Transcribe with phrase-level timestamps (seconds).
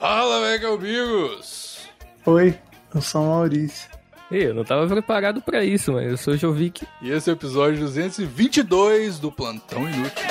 [0.00, 1.78] Fala, mega amigos!
[2.24, 2.56] Oi,
[2.94, 3.90] eu sou o Maurício.
[4.30, 6.86] Ih, eu não tava preparado pra isso, mas eu sou o Jovic.
[7.02, 10.24] E esse é o episódio 222 do Plantão Inútil.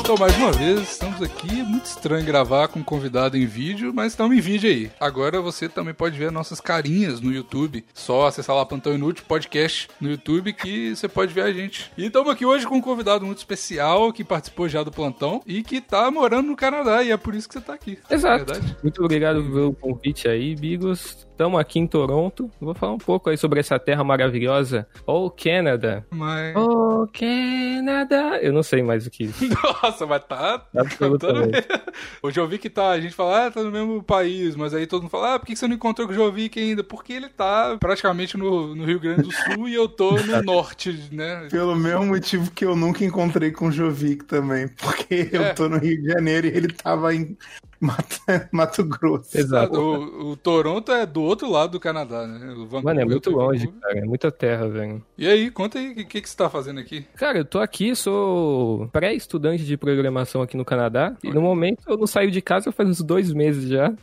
[0.00, 1.60] Então, mais uma vez, estamos aqui.
[1.60, 4.90] É muito estranho gravar com um convidado em vídeo, mas estamos em vídeo aí.
[5.00, 7.84] Agora você também pode ver nossas carinhas no YouTube.
[7.94, 11.90] Só acessar lá Plantão Inútil Podcast no YouTube que você pode ver a gente.
[11.96, 15.62] E estamos aqui hoje com um convidado muito especial que participou já do Plantão e
[15.62, 17.02] que tá morando no Canadá.
[17.02, 17.98] E é por isso que você tá aqui.
[18.10, 18.52] Exato.
[18.52, 18.60] É?
[18.82, 21.26] Muito obrigado pelo convite aí, Bigos.
[21.32, 22.50] Estamos aqui em Toronto.
[22.60, 24.86] Vou falar um pouco aí sobre essa terra maravilhosa.
[25.06, 26.06] Oh, Canada.
[26.10, 26.54] Mas.
[26.54, 28.38] Oh, Canada.
[28.40, 29.28] Eu não sei mais o que.
[29.82, 30.64] Nossa, mas tá.
[31.14, 31.68] Absolutamente.
[32.22, 35.10] O Jovic tá, a gente fala, ah, tá no mesmo país, mas aí todo mundo
[35.10, 36.82] fala, ah, por que você não encontrou com o Jovic ainda?
[36.84, 41.08] Porque ele tá praticamente no, no Rio Grande do Sul e eu tô no norte,
[41.12, 41.48] né?
[41.50, 44.68] Pelo mesmo motivo que eu nunca encontrei com o Jovic também.
[44.68, 45.50] Porque É.
[45.50, 47.36] eu tô no Rio de Janeiro e ele tava em
[47.82, 48.20] Mato,
[48.52, 49.36] Mato Grosso.
[49.36, 49.78] Exato.
[49.78, 52.52] O, o Toronto é do outro lado do Canadá, né?
[52.52, 53.80] O Vancouver, Mano, é muito em longe, Vancouver.
[53.82, 53.98] cara.
[53.98, 55.02] É muita terra, velho.
[55.18, 57.04] E aí, conta aí, o que, que, que você tá fazendo aqui?
[57.16, 61.16] Cara, eu tô aqui, sou pré-estudante de programação aqui no Canadá.
[61.24, 63.92] E no momento eu não saio de casa faz uns dois meses já.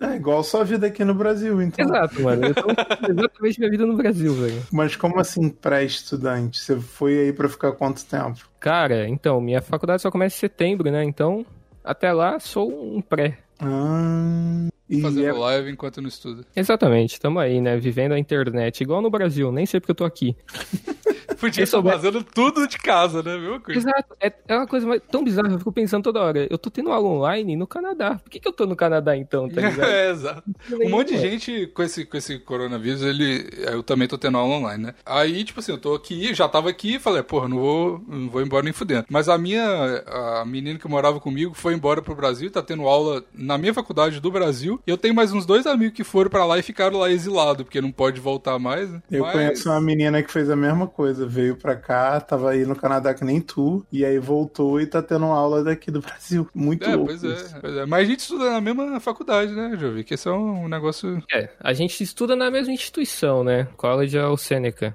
[0.00, 1.84] É igual sua vida aqui no Brasil, então.
[1.84, 2.46] Exato, mano.
[2.46, 4.62] Eu tô exatamente minha vida no Brasil, velho.
[4.72, 6.58] Mas como assim pré-estudante?
[6.60, 8.48] Você foi aí pra ficar quanto tempo?
[8.60, 11.04] Cara, então, minha faculdade só começa em setembro, né?
[11.04, 11.44] Então,
[11.90, 13.38] até lá, sou um pré.
[13.60, 16.44] Ah, e Fazendo é- live enquanto não estuda.
[16.54, 17.76] Exatamente, tamo aí, né?
[17.76, 20.36] Vivendo a internet, igual no Brasil, nem sei porque eu tô aqui.
[21.40, 23.32] Podia estar souber- fazendo tudo de casa, né?
[23.64, 23.78] Coisa.
[23.80, 26.46] Exato, é, é uma coisa mais- tão bizarra, eu fico pensando toda hora.
[26.50, 28.16] Eu tô tendo aula online no Canadá.
[28.22, 29.88] Por que, que eu tô no Canadá então, tá ligado?
[29.90, 30.42] É, exato.
[30.72, 33.48] Um monte de gente com esse, com esse coronavírus, ele.
[33.72, 34.94] Eu também tô tendo aula online, né?
[35.06, 38.28] Aí, tipo assim, eu tô aqui, já tava aqui e falei, porra, não vou, não
[38.28, 39.04] vou embora nem fudendo.
[39.10, 39.64] Mas a minha.
[40.08, 44.20] A menina que morava comigo foi embora pro Brasil, tá tendo aula na minha faculdade
[44.20, 44.80] do Brasil.
[44.86, 47.62] E eu tenho mais uns dois amigos que foram pra lá e ficaram lá exilados,
[47.64, 49.02] porque não pode voltar mais, né?
[49.10, 52.64] Eu Mas- conheço uma menina que fez a mesma coisa, veio pra cá, tava aí
[52.64, 56.48] no Canadá que nem tu, e aí voltou e tá tendo aula daqui do Brasil.
[56.54, 57.06] Muito É, louco.
[57.06, 57.56] pois isso.
[57.56, 57.86] é, pois é.
[57.86, 60.04] Mas a gente estuda na mesma faculdade, né, Jovi?
[60.04, 61.22] Que esse é um negócio.
[61.32, 63.68] É, a gente estuda na mesma instituição, né?
[63.76, 64.94] College of Seneca.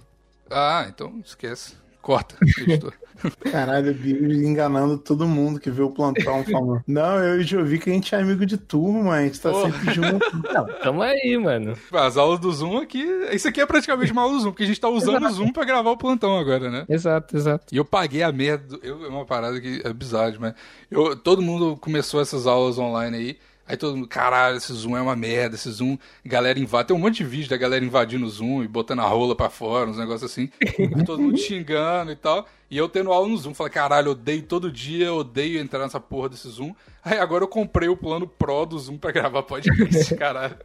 [0.49, 1.75] Ah, então esquece.
[2.03, 2.93] Corta, editor.
[3.49, 6.83] Caralho, o Bill enganando todo mundo que vê o plantão falando.
[6.85, 9.71] Não, eu e o Jovic a gente é amigo de turma, a gente tá Porra.
[9.71, 10.25] sempre junto.
[10.53, 11.77] Não, tamo aí, mano.
[11.93, 13.01] As aulas do Zoom aqui.
[13.31, 15.53] Isso aqui é praticamente uma aula do Zoom, porque a gente tá usando o Zoom
[15.53, 16.85] pra gravar o plantão agora, né?
[16.89, 17.73] Exato, exato.
[17.73, 18.75] E eu paguei a merda.
[18.77, 20.53] do- Eu, é uma parada que é bizarra, mas
[20.91, 23.37] eu, todo mundo começou essas aulas online aí.
[23.73, 26.89] Aí todo mundo, caralho, esse Zoom é uma merda, esse Zoom, galera invade.
[26.89, 29.49] Tem um monte de vídeo da galera invadindo o Zoom e botando a rola pra
[29.49, 30.47] fora, uns negócios assim.
[30.77, 32.47] Aí todo mundo xingando e tal.
[32.69, 33.55] E eu tendo aula no Zoom.
[33.55, 36.71] Falei, caralho, odeio todo dia, odeio entrar nessa porra desse Zoom.
[37.03, 40.55] Aí agora eu comprei o plano Pro do Zoom pra gravar podcast, caralho.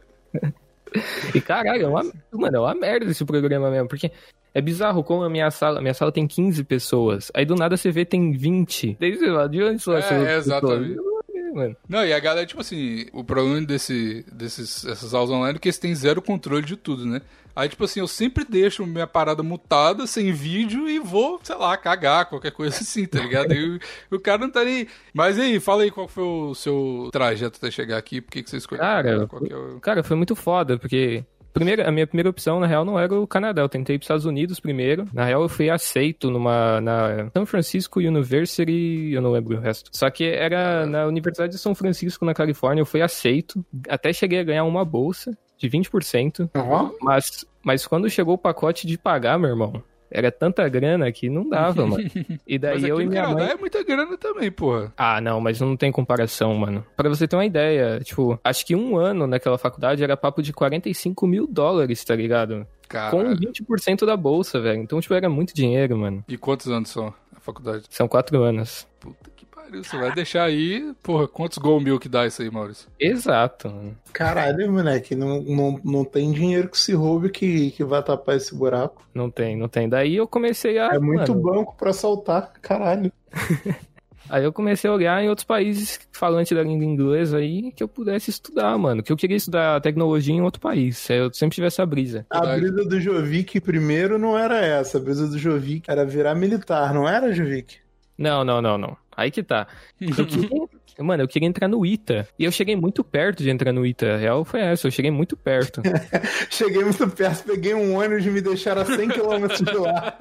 [1.33, 4.11] E caralho, é uma, mano, é uma merda esse programa mesmo, porque
[4.53, 7.89] é bizarro como a minha sala, minha sala tem 15 pessoas, aí do nada você
[7.89, 8.97] vê tem 20.
[8.99, 11.08] Daí você fala, de onde são É, essas pessoas?
[11.53, 11.75] Mano.
[11.87, 15.67] Não, e a galera, tipo assim, o problema desse, desses, essas aulas online é que
[15.67, 17.21] eles têm zero controle de tudo, né?
[17.55, 21.75] Aí, tipo assim, eu sempre deixo minha parada mutada, sem vídeo, e vou, sei lá,
[21.75, 23.51] cagar, qualquer coisa assim, tá ligado?
[23.51, 23.79] Aí
[24.11, 24.87] o, o cara não tá nem.
[25.13, 28.49] Mas aí, fala aí qual foi o seu trajeto até chegar aqui, por que que
[28.49, 28.81] você escolheu?
[28.81, 29.79] Cara, é o...
[29.81, 33.27] Cara, foi muito foda, porque primeiro, a minha primeira opção, na real, não era o
[33.27, 33.61] Canadá.
[33.61, 35.05] Eu tentei ir pros Estados Unidos primeiro.
[35.13, 39.89] Na real, eu fui aceito numa na San Francisco University, eu não lembro o resto.
[39.93, 43.63] Só que era na Universidade de São Francisco, na Califórnia, eu fui aceito.
[43.87, 46.49] Até cheguei a ganhar uma bolsa de 20%.
[46.55, 51.29] Ó, Mas, mas quando chegou o pacote de pagar, meu irmão, era tanta grana que
[51.29, 52.03] não dava, mano.
[52.47, 53.51] E daí Mas aqui eu e minha Canadá mãe.
[53.51, 54.91] é muita grana também, porra.
[54.97, 56.83] Ah, não, mas não tem comparação, mano.
[56.97, 60.51] Pra você ter uma ideia, tipo, acho que um ano naquela faculdade era papo de
[60.51, 62.65] 45 mil dólares, tá ligado?
[62.83, 63.37] Com Caralho.
[63.37, 64.81] 20% da bolsa, velho.
[64.81, 66.23] Então, tipo, era muito dinheiro, mano.
[66.27, 67.83] E quantos anos são a faculdade?
[67.89, 68.87] São quatro anos.
[68.99, 69.29] Puta
[69.69, 72.89] pariu, você vai deixar aí, porra, quantos gol mil que dá isso aí, Maurício?
[72.99, 73.95] Exato, mano.
[74.11, 78.53] caralho, moleque, não, não, não tem dinheiro que se roube que, que vai tapar esse
[78.53, 79.07] buraco.
[79.13, 79.87] Não tem, não tem.
[79.87, 80.87] Daí eu comecei a.
[80.87, 83.11] é muito mano, banco pra saltar, caralho.
[84.29, 87.87] Aí eu comecei a olhar em outros países falantes da língua inglesa aí que eu
[87.87, 89.01] pudesse estudar, mano.
[89.01, 91.09] Que eu queria estudar tecnologia em outro país.
[91.09, 92.27] Eu sempre tive essa brisa.
[92.29, 96.93] A brisa do Jovic primeiro não era essa, a brisa do Jovic era virar militar,
[96.93, 97.79] não era, Jovic?
[98.19, 98.97] Não, não, não, não.
[99.15, 99.67] Aí que tá.
[99.99, 100.68] Eu queria,
[101.03, 102.27] Mano, eu queria entrar no ITA.
[102.37, 104.15] E eu cheguei muito perto de entrar no ITA.
[104.15, 105.81] A real foi essa, eu cheguei muito perto.
[106.49, 110.17] Cheguei muito perto, peguei um ônibus e me deixaram a 100 km de lá.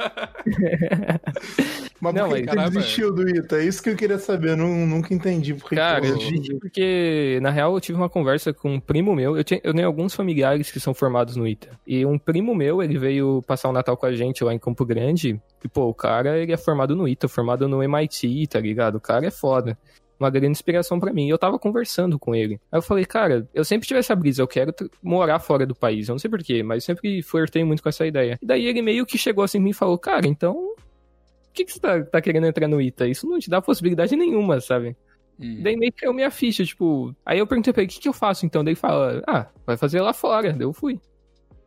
[2.01, 3.57] Mas Não, por que caramba, desistiu do Ita?
[3.57, 5.55] É isso que eu queria saber, eu não, nunca entendi.
[5.55, 9.15] Por que Cara, eu desisti porque, na real, eu tive uma conversa com um primo
[9.15, 9.37] meu.
[9.37, 11.71] Eu, tinha, eu tenho alguns familiares que são formados no ITA.
[11.87, 14.85] E um primo meu, ele veio passar o Natal com a gente lá em Campo
[14.87, 15.41] Grande.
[15.65, 18.97] E, pô, o cara, ele é formado no ITA, formado no MIT, tá ligado?
[18.97, 19.77] O cara é foda.
[20.19, 21.26] Uma grande inspiração pra mim.
[21.26, 22.61] E eu tava conversando com ele.
[22.73, 26.09] Aí eu falei, cara, eu sempre tive essa brisa, eu quero morar fora do país.
[26.09, 28.38] Eu não sei porquê, mas sempre flertei muito com essa ideia.
[28.43, 30.55] E daí ele meio que chegou assim em mim e falou, cara, então.
[30.55, 33.09] Por que, que você tá, tá querendo entrar no ITA?
[33.09, 34.97] Isso não te dá possibilidade nenhuma, sabe?
[35.41, 35.61] Hum.
[35.62, 37.14] Daí meio que caiu minha ficha, tipo.
[37.25, 38.64] Aí eu perguntei pra ele, o que, que eu faço então?
[38.64, 40.53] Daí ele fala, ah, vai fazer lá fora.
[40.53, 41.00] Daí eu fui.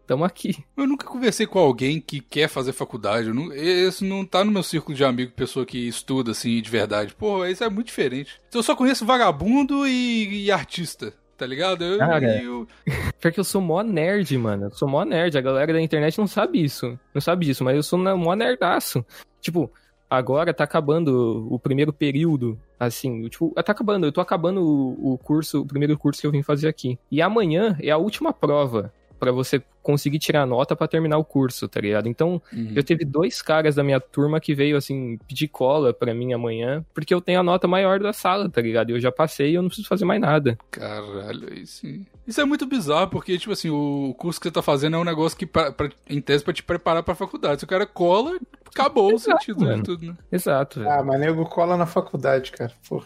[0.08, 0.58] Tamo aqui.
[0.76, 3.28] Eu nunca conversei com alguém que quer fazer faculdade.
[3.30, 6.70] Eu não, esse não tá no meu círculo de amigo, pessoa que estuda assim de
[6.70, 7.16] verdade.
[7.16, 8.40] Pô, isso é muito diferente.
[8.54, 11.86] Eu só conheço vagabundo e, e artista, tá ligado?
[11.86, 12.44] Eu, Cara.
[12.44, 12.68] eu-
[13.22, 14.66] Porque eu sou mó nerd, mano.
[14.66, 15.38] Eu sou mó nerd.
[15.38, 17.00] A galera da internet não sabe isso.
[17.14, 19.06] Não sabe disso, mas eu sou mó nerdaço.
[19.40, 19.72] Tipo,
[20.10, 22.60] agora tá acabando o primeiro período.
[22.78, 24.08] Assim, tipo, tá acabando.
[24.08, 26.98] Eu tô acabando o, o curso, o primeiro curso que eu vim fazer aqui.
[27.10, 31.68] E amanhã é a última prova pra você conseguir tirar nota pra terminar o curso,
[31.68, 32.08] tá ligado?
[32.08, 32.74] Então, Uhum.
[32.76, 36.86] Eu teve dois caras da minha turma que veio, assim, pedir cola pra mim amanhã,
[36.94, 38.90] porque eu tenho a nota maior da sala, tá ligado?
[38.90, 40.58] E eu já passei e eu não preciso fazer mais nada.
[40.70, 41.86] Caralho, isso.
[42.28, 45.04] Isso é muito bizarro, porque, tipo assim, o curso que você tá fazendo é um
[45.04, 47.60] negócio que, pra, pra- em tese, pra te preparar pra faculdade.
[47.62, 48.38] Se o cara cola,
[48.68, 49.78] acabou o Exato, sentido mano.
[49.78, 50.16] de tudo, né?
[50.32, 50.92] Exato, velho.
[50.92, 52.72] Ah, mas nego cola na faculdade, cara.
[52.88, 53.04] Pô.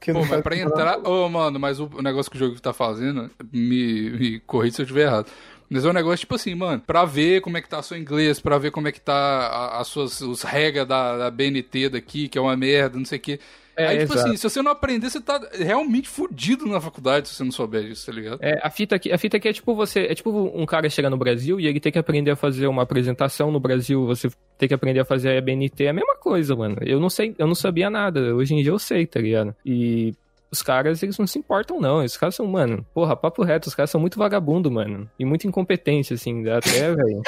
[0.00, 0.98] Que Pô, mas pra entrar.
[1.08, 4.82] Ô, mano, mas o o negócio que o jogo tá fazendo, me, me corrija se
[4.82, 5.26] eu estiver errado.
[5.70, 8.40] Mas é um negócio tipo assim, mano, pra ver como é que tá seu inglês,
[8.40, 12.28] pra ver como é que tá a- as suas os regras da, da BNT daqui,
[12.28, 13.38] que é uma merda, não sei o quê.
[13.76, 14.26] É, Aí, tipo exato.
[14.28, 17.84] assim, se você não aprender, você tá realmente fudido na faculdade se você não souber
[17.84, 18.38] disso, tá ligado?
[18.42, 21.08] É, a fita aqui, a fita aqui é tipo você, é tipo um cara chegar
[21.10, 24.28] no Brasil e ele tem que aprender a fazer uma apresentação no Brasil, você
[24.58, 26.76] tem que aprender a fazer a BNT, é a mesma coisa, mano.
[26.84, 29.54] Eu não sei, eu não sabia nada, hoje em dia eu sei, tá ligado?
[29.64, 30.12] E
[30.50, 33.74] os caras, eles não se importam não, os caras são, mano, porra, papo reto, os
[33.74, 37.22] caras são muito vagabundo, mano, e muito incompetente, assim, dá até, velho.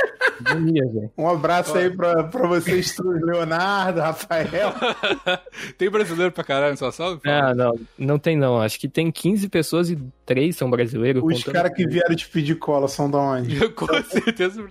[1.19, 4.72] Um abraço aí pra, pra vocês todos, Leonardo, Rafael.
[5.76, 7.20] Tem brasileiro pra caralho nessa sala?
[7.26, 11.22] Ah, não, não tem não, acho que tem 15 pessoas e 3 são brasileiros.
[11.22, 13.69] Os caras que vieram te pedir cola são da onde?
[13.70, 14.67] Com certeza.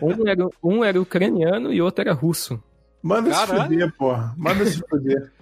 [0.00, 2.62] Um era, um era ucraniano e outro era russo.
[3.02, 3.62] Manda se Caralho.
[3.70, 4.34] fuder, porra.
[4.36, 5.32] Manda se fuder.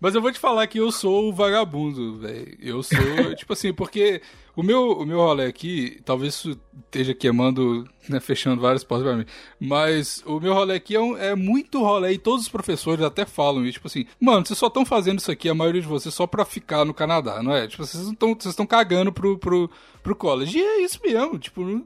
[0.00, 2.56] Mas eu vou te falar que eu sou o vagabundo, velho.
[2.60, 2.96] Eu sou,
[3.34, 4.20] tipo assim, porque
[4.56, 9.16] o meu, o meu rolê aqui, talvez isso esteja queimando, né, fechando várias portas pra
[9.16, 9.26] mim.
[9.60, 13.24] Mas o meu rolê aqui é, um- é muito rolê e todos os professores até
[13.26, 16.14] falam isso, tipo assim, mano, vocês só estão fazendo isso aqui, a maioria de vocês,
[16.14, 17.66] só pra ficar no Canadá, não é?
[17.66, 18.08] Tipo, vocês
[18.46, 19.70] estão cagando pro, pro,
[20.02, 20.58] pro college.
[20.58, 21.84] E é isso mesmo, tipo, não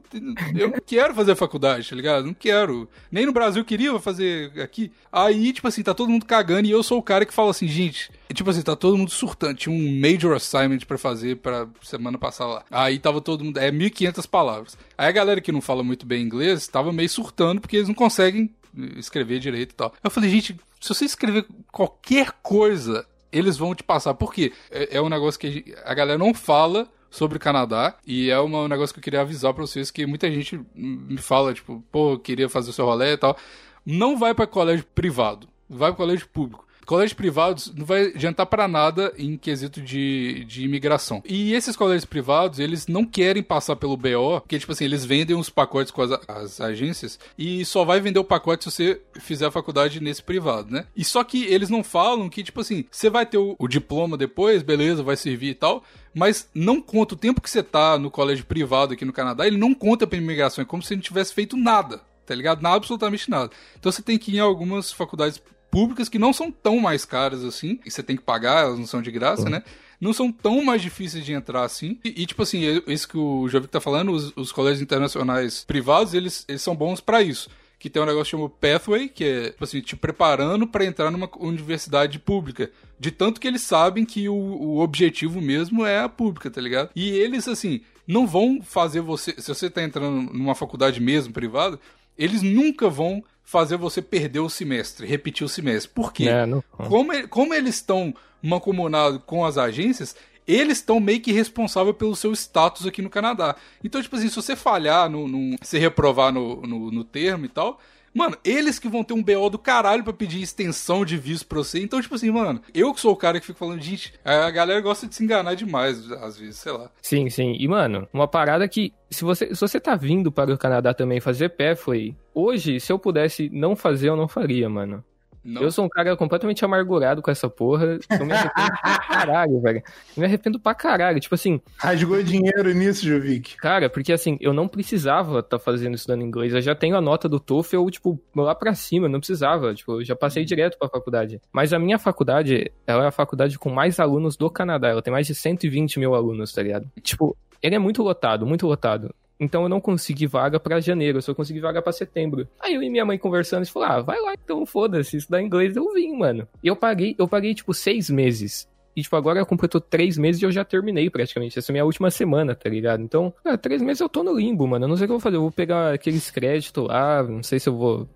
[0.55, 2.25] eu não quero fazer faculdade, tá ligado?
[2.25, 2.87] Não quero.
[3.11, 4.91] Nem no Brasil eu queria fazer aqui.
[5.11, 7.67] Aí, tipo assim, tá todo mundo cagando e eu sou o cara que fala assim,
[7.67, 9.55] gente, tipo assim, tá todo mundo surtando.
[9.55, 12.65] Tinha um major assignment pra fazer pra semana passada lá.
[12.69, 14.77] Aí tava todo mundo, é 1500 palavras.
[14.97, 17.95] Aí a galera que não fala muito bem inglês tava meio surtando porque eles não
[17.95, 18.53] conseguem
[18.97, 19.93] escrever direito e tal.
[20.03, 24.13] Eu falei, gente, se você escrever qualquer coisa, eles vão te passar.
[24.13, 24.51] Por quê?
[24.69, 28.67] É, é um negócio que a galera não fala sobre o Canadá e é um
[28.67, 32.47] negócio que eu queria avisar pra vocês que muita gente me fala, tipo, pô, queria
[32.47, 33.37] fazer o seu rolê e tal.
[33.85, 36.65] Não vai pra colégio privado, vai pra colégio público.
[36.91, 41.23] Colégios privados não vai adiantar pra nada em quesito de, de imigração.
[41.25, 45.33] E esses colégios privados, eles não querem passar pelo BO, porque, tipo assim, eles vendem
[45.33, 49.45] os pacotes com as, as agências e só vai vender o pacote se você fizer
[49.45, 50.85] a faculdade nesse privado, né?
[50.93, 54.17] E só que eles não falam que, tipo assim, você vai ter o, o diploma
[54.17, 58.11] depois, beleza, vai servir e tal, mas não conta o tempo que você tá no
[58.11, 61.33] colégio privado aqui no Canadá, ele não conta pra imigração, é como se não tivesse
[61.33, 62.61] feito nada, tá ligado?
[62.61, 63.49] Nada, absolutamente nada.
[63.79, 67.43] Então você tem que ir em algumas faculdades públicas que não são tão mais caras
[67.43, 69.63] assim, e você tem que pagar, elas não são de graça, né?
[69.99, 71.97] Não são tão mais difíceis de entrar assim.
[72.03, 75.63] E, e, tipo assim, é- isso que o Jovic tá falando, os, os colégios internacionais
[75.63, 77.49] privados, eles, eles são bons pra isso.
[77.79, 81.29] Que tem um negócio chamado Pathway, que é, tipo assim, te preparando pra entrar numa
[81.39, 82.69] universidade pública.
[82.99, 86.89] De tanto que eles sabem que o, o objetivo mesmo é a pública, tá ligado?
[86.95, 89.33] E eles, assim, não vão fazer você.
[89.37, 91.79] Se você tá entrando numa faculdade mesmo privada,
[92.17, 95.91] eles nunca vão fazer você perder o semestre, repetir o semestre.
[95.93, 96.29] Por quê?
[96.29, 100.15] É, não- Como, como eles estão mancomunados com as agências,
[100.47, 103.55] eles estão meio que responsáveis pelo seu status aqui no Canadá.
[103.83, 107.49] Então, tipo assim, se você falhar, no, no- se reprovar no, no, no termo e
[107.49, 107.77] tal,
[108.13, 111.59] Mano, eles que vão ter um BO do caralho pra pedir extensão de visto pra
[111.59, 111.81] você.
[111.81, 114.81] Então, tipo assim, mano, eu que sou o cara que fica falando, gente, a galera
[114.81, 116.89] gosta de se enganar demais, às vezes, sei lá.
[117.01, 117.55] Sim, sim.
[117.57, 121.19] E, mano, uma parada que, se você, se você tá vindo para o Canadá também
[121.19, 122.15] fazer pé, foi.
[122.33, 125.03] Hoje, se eu pudesse não fazer, eu não faria, mano.
[125.43, 125.61] Não.
[125.61, 127.99] Eu sou um cara completamente amargurado com essa porra.
[128.09, 129.83] Eu me arrependo pra caralho, velho.
[130.15, 131.19] Eu me arrependo pra caralho.
[131.19, 131.59] Tipo assim.
[131.77, 133.57] Rasgou dinheiro nisso, Jovic.
[133.57, 136.53] Cara, porque assim, eu não precisava estar tá fazendo estudando inglês.
[136.53, 139.07] Eu já tenho a nota do TOEFL, tipo, lá pra cima.
[139.07, 139.73] Eu não precisava.
[139.73, 141.41] Tipo, eu já passei direto pra faculdade.
[141.51, 144.89] Mas a minha faculdade, ela é a faculdade com mais alunos do Canadá.
[144.89, 146.87] Ela tem mais de 120 mil alunos, tá ligado?
[147.01, 149.13] Tipo, ele é muito lotado, muito lotado.
[149.41, 152.47] Então eu não consegui vaga para janeiro, eu só consegui vaga para setembro.
[152.59, 155.75] Aí eu e minha mãe conversando, e falou: "Ah, vai lá, então foda-se, estudar inglês
[155.75, 156.47] eu vim, mano".
[156.63, 158.69] E eu paguei, eu paguei tipo seis meses.
[158.95, 161.57] E, tipo, agora completou três meses e eu já terminei praticamente.
[161.57, 163.01] Essa é a minha última semana, tá ligado?
[163.01, 164.83] Então, cara, três meses eu tô no limbo, mano.
[164.83, 165.37] Eu não sei o que eu vou fazer.
[165.37, 168.09] Eu vou pegar aqueles créditos lá, não sei se eu vou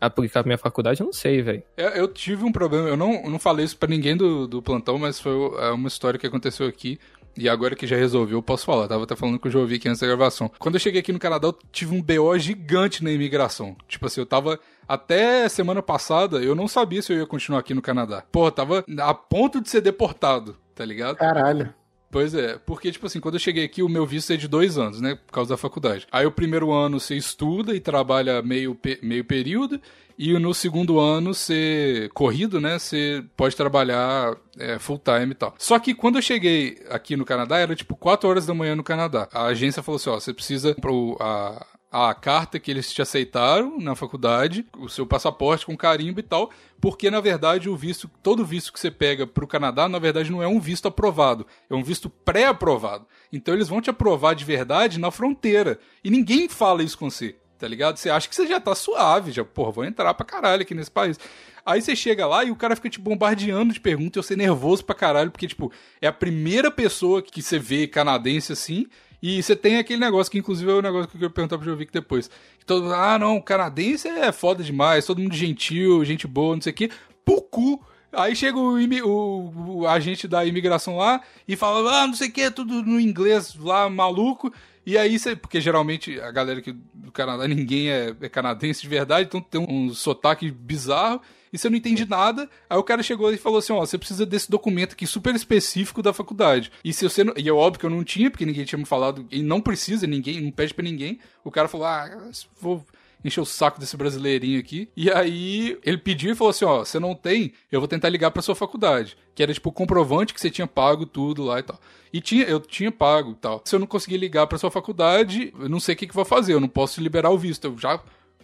[0.00, 1.62] aplicar pra minha faculdade, eu não sei, velho.
[1.76, 4.60] É, eu tive um problema, eu não, eu não falei isso pra ninguém do, do
[4.60, 6.98] plantão, mas foi é uma história que aconteceu aqui.
[7.36, 8.84] E agora que já resolveu, eu posso falar.
[8.84, 10.50] Eu tava até falando com o Jovi aqui antes da gravação.
[10.58, 13.76] Quando eu cheguei aqui no Canadá, eu tive um BO gigante na imigração.
[13.88, 14.58] Tipo assim, eu tava.
[14.86, 18.24] Até semana passada, eu não sabia se eu ia continuar aqui no Canadá.
[18.34, 21.16] Eu tava a ponto de ser deportado, tá ligado?
[21.16, 21.72] Caralho.
[22.12, 24.76] Pois é, porque, tipo assim, quando eu cheguei aqui, o meu visto é de dois
[24.76, 25.14] anos, né?
[25.26, 26.06] Por causa da faculdade.
[26.12, 29.80] Aí o primeiro ano você estuda e trabalha meio, meio período,
[30.18, 32.78] e no segundo ano você, corrido, né?
[32.78, 35.54] Você pode trabalhar é, full time e tal.
[35.56, 38.84] Só que quando eu cheguei aqui no Canadá, era tipo 4 horas da manhã no
[38.84, 39.26] Canadá.
[39.32, 43.78] A agência falou assim: ó, você precisa pro, a, a carta que eles te aceitaram
[43.78, 48.46] na faculdade, o seu passaporte com carimbo e tal, porque na verdade o visto, todo
[48.46, 51.74] visto que você pega para o Canadá, na verdade não é um visto aprovado, é
[51.74, 53.06] um visto pré-aprovado.
[53.30, 55.78] Então eles vão te aprovar de verdade na fronteira.
[56.02, 57.98] E ninguém fala isso com você, tá ligado?
[57.98, 60.90] Você acha que você já tá suave, já, porra, vou entrar pra caralho aqui nesse
[60.90, 61.20] país.
[61.64, 64.82] Aí você chega lá e o cara fica te bombardeando de perguntas, eu ser nervoso
[64.82, 65.70] pra caralho, porque, tipo,
[66.00, 68.86] é a primeira pessoa que você vê canadense assim,
[69.22, 71.64] e você tem aquele negócio, que inclusive é o negócio que eu quero perguntar pro
[71.64, 72.28] Jovic depois.
[72.58, 76.72] Que todo ah, não, canadense é foda demais, todo mundo gentil, gente boa, não sei
[76.72, 76.90] o quê.
[77.24, 77.80] Pucu!
[78.12, 82.32] Aí chega o, o, o, agente da imigração lá e fala, ah, não sei o
[82.32, 84.52] que, tudo no inglês lá, maluco.
[84.84, 85.36] E aí você.
[85.36, 89.60] Porque geralmente a galera aqui do Canadá, ninguém é, é canadense de verdade, então tem
[89.60, 92.48] um, um sotaque bizarro e você não entende nada.
[92.68, 96.02] Aí o cara chegou e falou assim: ó, você precisa desse documento aqui super específico
[96.02, 96.72] da faculdade.
[96.84, 97.34] E se você não...
[97.36, 100.06] E é óbvio que eu não tinha, porque ninguém tinha me falado, e não precisa,
[100.06, 101.18] ninguém, não pede para ninguém.
[101.44, 102.30] O cara falou: ah,
[102.60, 102.84] vou
[103.24, 104.88] encher o saco desse brasileirinho aqui.
[104.96, 108.30] E aí ele pediu e falou assim: ó, você não tem, eu vou tentar ligar
[108.30, 109.16] pra sua faculdade.
[109.34, 111.80] Que era tipo comprovante que você tinha pago tudo lá e tal.
[112.12, 113.62] E tinha, eu tinha pago e tal.
[113.64, 116.24] Se eu não conseguir ligar pra sua faculdade, eu não sei o que, que vou
[116.24, 117.66] fazer, eu não posso liberar o visto.
[117.66, 117.98] Eu já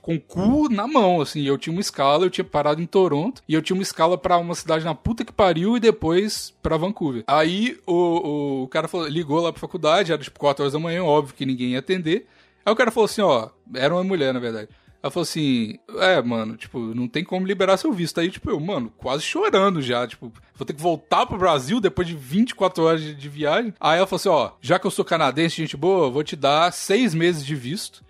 [0.08, 1.42] com o cu na mão, assim.
[1.42, 4.38] Eu tinha uma escala, eu tinha parado em Toronto, e eu tinha uma escala para
[4.38, 7.24] uma cidade na puta que pariu e depois para Vancouver.
[7.26, 11.04] Aí o, o cara falou, ligou lá pra faculdade, era tipo 4 horas da manhã,
[11.04, 12.26] óbvio que ninguém ia atender.
[12.64, 14.70] Aí o cara falou assim, ó, era uma mulher, na verdade.
[15.02, 18.18] Ela falou assim, é, mano, tipo, não tem como liberar seu visto.
[18.18, 22.08] Aí, tipo, eu, mano, quase chorando já, tipo, vou ter que voltar pro Brasil depois
[22.08, 23.74] de 24 horas de, de viagem.
[23.78, 26.72] Aí ela falou assim, ó, já que eu sou canadense, gente boa, vou te dar
[26.72, 28.07] seis meses de visto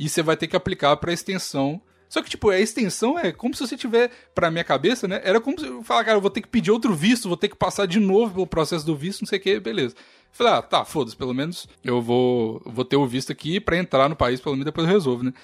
[0.00, 1.78] e você vai ter que aplicar para extensão.
[2.08, 5.20] Só que, tipo, a extensão é como se você tiver, pra minha cabeça, né?
[5.22, 7.48] Era como se eu falar, cara, eu vou ter que pedir outro visto, vou ter
[7.48, 9.94] que passar de novo pelo processo do visto, não sei o que, beleza.
[10.32, 14.08] Falei, ah, tá, foda-se, pelo menos eu vou, vou ter o visto aqui para entrar
[14.08, 15.34] no país, pelo menos depois eu resolvo, né?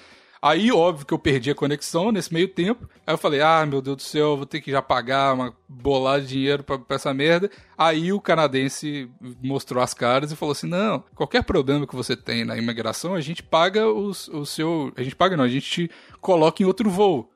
[0.47, 2.89] Aí, óbvio que eu perdi a conexão nesse meio tempo.
[3.05, 6.21] Aí eu falei, ah, meu Deus do céu, vou ter que já pagar uma bolada
[6.21, 7.51] de dinheiro pra, pra, essa merda.
[7.77, 9.09] Aí o canadense
[9.43, 13.19] mostrou as caras e falou assim: não, qualquer problema que você tem na imigração, a
[13.19, 14.93] gente paga os, o seu.
[14.95, 17.29] A gente paga não, a gente te coloca em outro voo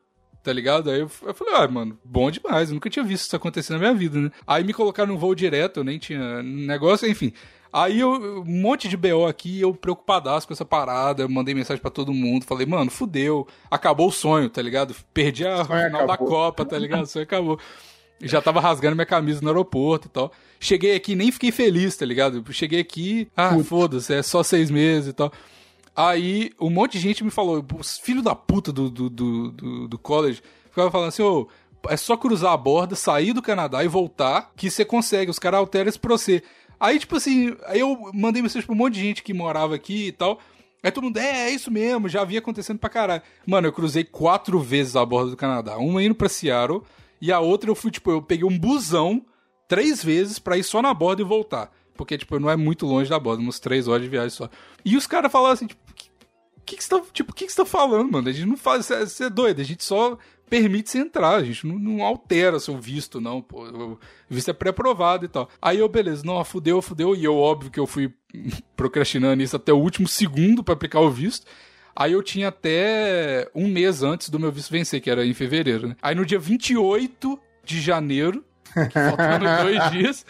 [0.43, 0.89] tá ligado?
[0.89, 3.93] Aí eu, falei, ah, mano, bom demais, eu nunca tinha visto isso acontecer na minha
[3.93, 4.31] vida, né?
[4.47, 7.31] Aí me colocaram num voo direto, eu nem tinha negócio, enfim.
[7.73, 11.81] Aí eu, um monte de BO aqui, eu preocupadaço com essa parada, eu mandei mensagem
[11.81, 14.93] para todo mundo, falei, mano, fudeu, acabou o sonho, tá ligado?
[15.13, 16.07] Perdi a final acabou.
[16.07, 17.03] da Copa, tá ligado?
[17.03, 17.57] O sonho acabou.
[18.21, 20.31] Já tava rasgando minha camisa no aeroporto e tal.
[20.59, 22.43] Cheguei aqui, nem fiquei feliz, tá ligado?
[22.51, 25.31] Cheguei aqui, ah, foda-se, é só seis meses e tal.
[25.95, 29.87] Aí um monte de gente me falou, os filhos da puta do, do, do, do,
[29.87, 33.83] do college, ficava falando assim, ô, oh, é só cruzar a borda, sair do Canadá
[33.83, 36.43] e voltar, que você consegue, os caras alteram isso pra você.
[36.81, 40.07] Aí, tipo assim, aí eu mandei mensagem pra um monte de gente que morava aqui
[40.07, 40.39] e tal.
[40.81, 43.21] Aí todo mundo, é, é isso mesmo, já havia acontecendo pra caralho.
[43.45, 45.77] Mano, eu cruzei quatro vezes a borda do Canadá.
[45.77, 46.81] Uma indo pra Seattle
[47.21, 49.23] e a outra eu fui, tipo, eu peguei um busão
[49.67, 51.71] três vezes pra ir só na borda e voltar.
[51.95, 54.49] Porque, tipo, não é muito longe da borda, umas três horas de viagem só.
[54.83, 56.09] E os caras falaram assim, tipo, que,
[56.65, 58.27] que, você tá, tipo, que, que você tá falando, mano?
[58.27, 60.17] A gente não faz, você é doido, a gente só
[60.51, 63.63] permite você entrar, a gente não, não altera seu visto, não, pô.
[63.63, 65.49] O visto é pré-aprovado e tal.
[65.61, 68.13] Aí eu, beleza, não, fudeu, fudeu, e eu, óbvio que eu fui
[68.75, 71.47] procrastinando isso até o último segundo para aplicar o visto.
[71.95, 75.87] Aí eu tinha até um mês antes do meu visto vencer, que era em fevereiro,
[75.87, 75.95] né?
[76.01, 78.43] Aí no dia 28 de janeiro,
[78.91, 80.25] faltando dois dias,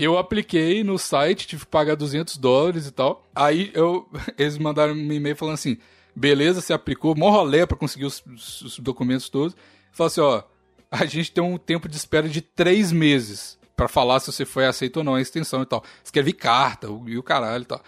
[0.00, 3.24] eu apliquei no site, tive que pagar 200 dólares e tal.
[3.32, 5.78] Aí eu, eles mandaram um e-mail falando assim:
[6.16, 8.24] beleza, você aplicou, mó rolê pra conseguir os,
[8.62, 9.54] os documentos todos.
[9.92, 10.42] Fala assim: ó,
[10.90, 14.64] a gente tem um tempo de espera de três meses para falar se você foi
[14.64, 15.84] aceito ou não a extensão e tal.
[16.02, 17.82] Escrevi carta e o caralho e tal.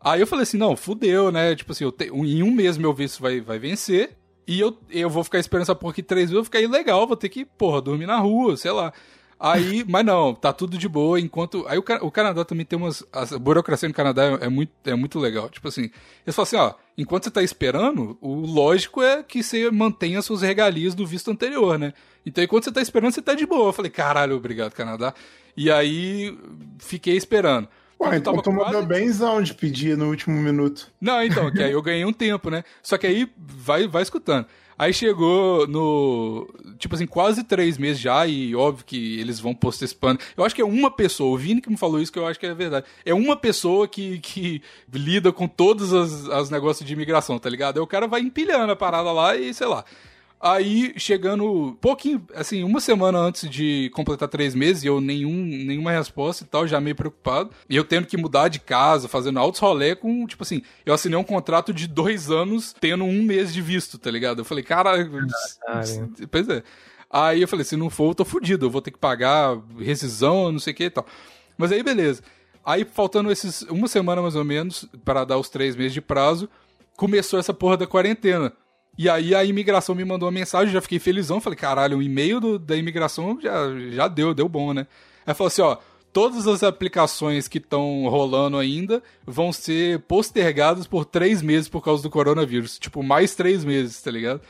[0.00, 1.54] Aí eu falei assim: não, fudeu, né?
[1.54, 2.06] Tipo assim, te...
[2.06, 4.16] em um mês meu visto vai, vai vencer.
[4.46, 7.06] E eu, eu vou ficar esperando essa porra aqui três meses, eu vou ficar ilegal,
[7.06, 8.92] vou ter que, porra, dormir na rua, sei lá.
[9.38, 11.66] Aí, mas não, tá tudo de boa, enquanto.
[11.66, 13.04] Aí o, o Canadá também tem umas.
[13.12, 15.48] A burocracia no Canadá é, é, muito, é muito legal.
[15.50, 15.90] Tipo assim,
[16.24, 20.42] eles falam assim, ó, enquanto você tá esperando, o lógico é que você mantenha suas
[20.42, 21.92] regalias do visto anterior, né?
[22.24, 23.68] Então, enquanto você tá esperando, você tá de boa.
[23.68, 25.14] Eu falei, caralho, obrigado, Canadá.
[25.56, 26.36] E aí,
[26.78, 27.68] fiquei esperando.
[27.98, 28.86] Pô, então tu mandou quase...
[28.86, 30.88] benzão de pedir no último minuto.
[31.00, 32.62] Não, então, que aí eu ganhei um tempo, né?
[32.82, 34.46] Só que aí, vai, vai escutando.
[34.78, 36.46] Aí chegou no.
[36.78, 40.20] Tipo assim, quase três meses já, e óbvio que eles vão postespando.
[40.36, 42.38] Eu acho que é uma pessoa, o Vini que me falou isso, que eu acho
[42.38, 42.84] que é verdade.
[43.02, 44.62] É uma pessoa que, que
[44.92, 47.78] lida com todos os, os negócios de imigração, tá ligado?
[47.78, 49.82] Aí o cara vai empilhando a parada lá e sei lá.
[50.38, 55.90] Aí, chegando pouquinho, assim, uma semana antes de completar três meses, e eu nenhum, nenhuma
[55.90, 57.50] resposta e tal, já meio preocupado.
[57.68, 61.18] E eu tendo que mudar de casa, fazendo altos rolê com, tipo assim, eu assinei
[61.18, 64.40] um contrato de dois anos, tendo um mês de visto, tá ligado?
[64.40, 64.94] Eu falei, cara,
[65.66, 65.80] ah,
[66.30, 66.62] pois é.
[67.10, 70.52] Aí eu falei, se não for, eu tô fudido, eu vou ter que pagar rescisão,
[70.52, 71.06] não sei o que e tal.
[71.56, 72.22] Mas aí, beleza.
[72.62, 76.48] Aí, faltando esses uma semana mais ou menos, para dar os três meses de prazo,
[76.94, 78.52] começou essa porra da quarentena.
[78.98, 82.40] E aí a imigração me mandou uma mensagem, já fiquei felizão, falei, caralho, o e-mail
[82.40, 83.54] do, da imigração já,
[83.90, 84.86] já deu, deu bom, né?
[85.26, 85.76] Aí falou assim, ó,
[86.12, 92.02] todas as aplicações que estão rolando ainda vão ser postergadas por três meses por causa
[92.02, 92.78] do coronavírus.
[92.78, 94.40] Tipo, mais três meses, tá ligado?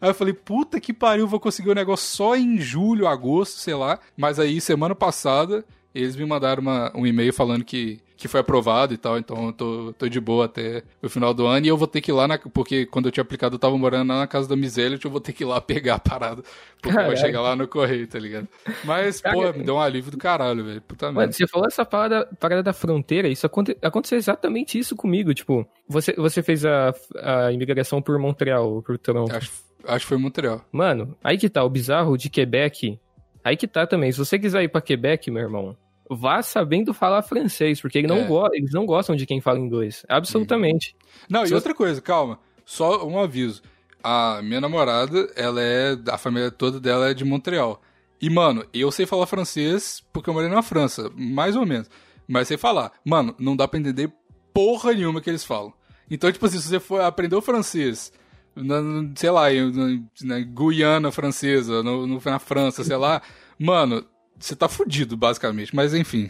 [0.00, 3.58] Aí eu falei, puta que pariu, vou conseguir o um negócio só em julho, agosto,
[3.58, 3.98] sei lá.
[4.16, 5.64] Mas aí, semana passada,
[5.98, 9.52] eles me mandaram uma, um e-mail falando que que foi aprovado e tal, então eu
[9.52, 11.66] tô, tô de boa até o final do ano.
[11.66, 13.76] E eu vou ter que ir lá, na, porque quando eu tinha aplicado eu tava
[13.76, 16.42] morando lá na casa da Misélia, eu vou ter que ir lá pegar a parada,
[16.80, 18.48] porque vai chegar lá no correio, tá ligado?
[18.84, 20.80] Mas, pô, me deu um alívio do caralho, velho.
[20.80, 25.34] Puta Mano, você falou essa parada, parada da fronteira, isso aconte, aconteceu exatamente isso comigo,
[25.34, 29.34] tipo, você, você fez a, a imigração por Montreal, por Toronto.
[29.36, 29.50] Acho,
[29.84, 30.64] acho que foi Montreal.
[30.72, 32.98] Mano, aí que tá, o bizarro de Quebec,
[33.44, 35.76] aí que tá também, se você quiser ir pra Quebec, meu irmão,
[36.10, 38.24] vá sabendo falar francês, porque ele não é.
[38.24, 40.04] go eles não gostam de quem fala inglês.
[40.08, 40.94] Absolutamente.
[40.94, 41.26] Uhum.
[41.30, 42.38] Não, Se e outra coisa, calma.
[42.64, 43.62] Só um aviso.
[44.02, 45.96] A minha namorada, ela é.
[46.10, 47.80] A família toda dela é de Montreal.
[48.20, 51.88] E, mano, eu sei falar francês porque eu morei na França, mais ou menos.
[52.26, 52.92] Mas sei falar.
[53.04, 54.12] Mano, não dá pra entender
[54.52, 55.72] porra nenhuma que eles falam.
[56.10, 58.12] Então, tipo assim, se você for aprender o francês,
[58.54, 58.76] na,
[59.14, 63.20] sei lá, na, na Guiana francesa, no, na França, sei lá,
[63.58, 64.04] mano,
[64.38, 66.28] você tá fudido, basicamente, mas enfim.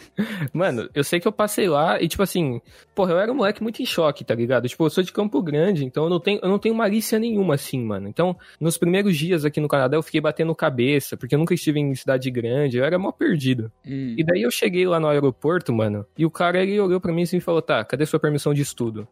[0.53, 2.61] Mano, eu sei que eu passei lá e, tipo assim,
[2.95, 4.69] porra, eu era um moleque muito em choque, tá ligado?
[4.69, 7.55] Tipo, eu sou de Campo Grande, então eu não tenho, eu não tenho malícia nenhuma,
[7.55, 8.09] assim, mano.
[8.09, 11.81] Então, nos primeiros dias aqui no Canadá, eu fiquei batendo cabeça, porque eu nunca estive
[11.81, 13.71] em cidade grande, eu era mó perdido.
[13.85, 14.15] Hum.
[14.17, 17.23] E daí eu cheguei lá no aeroporto, mano, e o cara, ele olhou pra mim
[17.23, 19.09] assim e falou, tá, cadê sua permissão de estudo?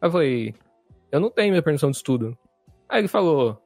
[0.00, 0.54] Aí eu falei,
[1.10, 2.36] eu não tenho minha permissão de estudo.
[2.88, 3.62] Aí ele falou,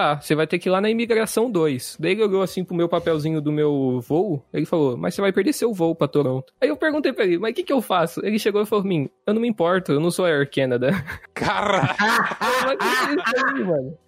[0.00, 1.98] tá, você vai ter que ir lá na imigração 2.
[2.00, 5.32] Daí ele olhou assim pro meu papelzinho do meu voo, ele falou, mas você vai
[5.32, 6.52] perder seu voo pra Toronto.
[6.60, 8.24] Aí eu perguntei pra ele, mas o que que eu faço?
[8.24, 10.90] Ele chegou e falou mim, eu não me importo, eu não sou Air Canada.
[11.34, 11.94] Cara!
[12.80, 13.98] aí, mano.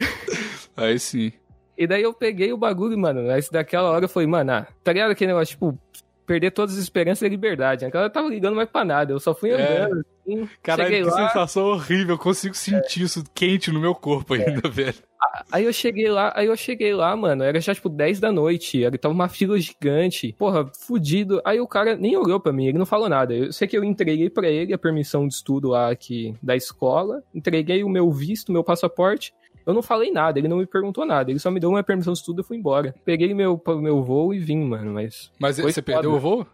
[0.77, 1.33] Aí sim.
[1.77, 4.93] E daí eu peguei o bagulho, mano, mas daquela hora eu falei, mano, ah, tá
[4.93, 5.79] ligado aquele negócio, tipo,
[6.27, 7.85] perder todas as esperanças da liberdade.
[7.85, 9.55] Aquela tava ligando mais pra nada, eu só fui é.
[9.55, 10.07] andando.
[10.21, 11.29] Assim, Caralho, que lá.
[11.29, 13.05] sensação horrível, eu consigo sentir é.
[13.05, 14.71] isso quente no meu corpo ainda, é.
[14.71, 15.12] velho.
[15.51, 18.83] Aí eu cheguei lá, aí eu cheguei lá, mano, era já tipo 10 da noite,
[18.83, 21.41] era, tava uma fila gigante, porra, fudido.
[21.45, 23.35] Aí o cara nem olhou pra mim, ele não falou nada.
[23.35, 27.23] Eu sei que eu entreguei para ele a permissão de estudo lá aqui da escola,
[27.35, 31.31] entreguei o meu visto, meu passaporte, eu não falei nada, ele não me perguntou nada,
[31.31, 32.95] ele só me deu uma permissão de estudo e fui embora.
[33.05, 35.31] Peguei meu, meu voo e vim, mano, mas.
[35.39, 35.83] Mas você foda.
[35.83, 36.47] perdeu o voo?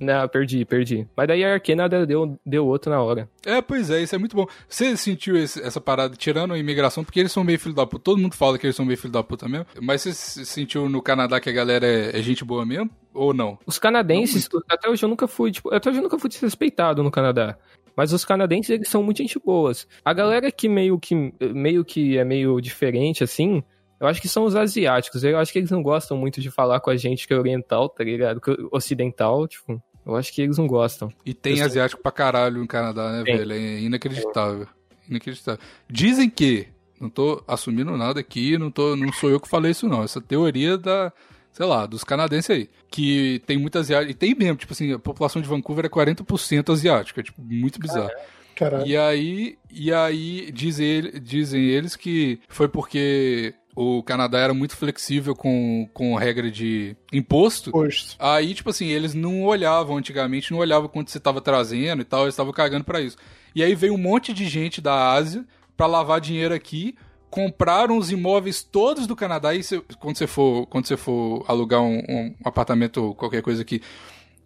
[0.00, 1.06] Não, perdi, perdi.
[1.14, 3.28] Mas daí a Arkenada deu, deu outro na hora.
[3.44, 4.46] É, pois é, isso é muito bom.
[4.66, 8.02] Você sentiu esse, essa parada tirando a imigração, porque eles são meio filho da puta.
[8.02, 9.66] Todo mundo fala que eles são meio filho da puta mesmo.
[9.82, 12.90] Mas você sentiu no Canadá que a galera é, é gente boa mesmo?
[13.12, 13.58] Ou não?
[13.66, 17.02] Os canadenses, não até hoje eu nunca fui, tipo, até hoje eu nunca fui desrespeitado
[17.02, 17.58] no Canadá.
[17.94, 19.86] Mas os canadenses, eles são muito gente boas.
[20.02, 23.62] A galera que meio que, meio que é meio diferente, assim,
[24.00, 25.22] eu acho que são os asiáticos.
[25.22, 27.90] Eu acho que eles não gostam muito de falar com a gente que é oriental,
[27.90, 28.40] tá ligado?
[28.40, 29.82] Que é ocidental, tipo.
[30.04, 31.12] Eu acho que eles não gostam.
[31.24, 33.36] E tem Eu asiático pra caralho no Canadá, né, Tem.
[33.36, 33.52] velho?
[33.52, 34.66] É inacreditável.
[35.08, 35.60] Inacreditável.
[35.88, 36.68] Dizem que,
[37.00, 40.02] não tô assumindo nada aqui, não, tô, não sou eu que falei isso, não.
[40.02, 41.12] Essa teoria da,
[41.52, 42.70] sei lá, dos canadenses aí.
[42.90, 44.10] Que tem muita asiática.
[44.10, 47.20] E tem mesmo, tipo assim, a população de Vancouver é 40% asiática.
[47.20, 48.10] É, tipo, muito bizarro.
[48.56, 48.86] Caralho.
[48.86, 54.76] E aí, e aí dizem, ele- dizem eles que foi porque o Canadá era muito
[54.76, 57.70] flexível com, com regra de imposto.
[57.70, 58.16] Posto.
[58.18, 62.22] Aí, tipo assim, eles não olhavam antigamente, não olhavam quanto você tava trazendo e tal,
[62.22, 63.16] eles estavam cagando pra isso.
[63.54, 65.44] E aí veio um monte de gente da Ásia
[65.76, 66.94] pra lavar dinheiro aqui,
[67.30, 69.62] compraram os imóveis todos do Canadá e
[69.98, 73.80] quando você for, quando você for alugar um, um apartamento, qualquer coisa aqui,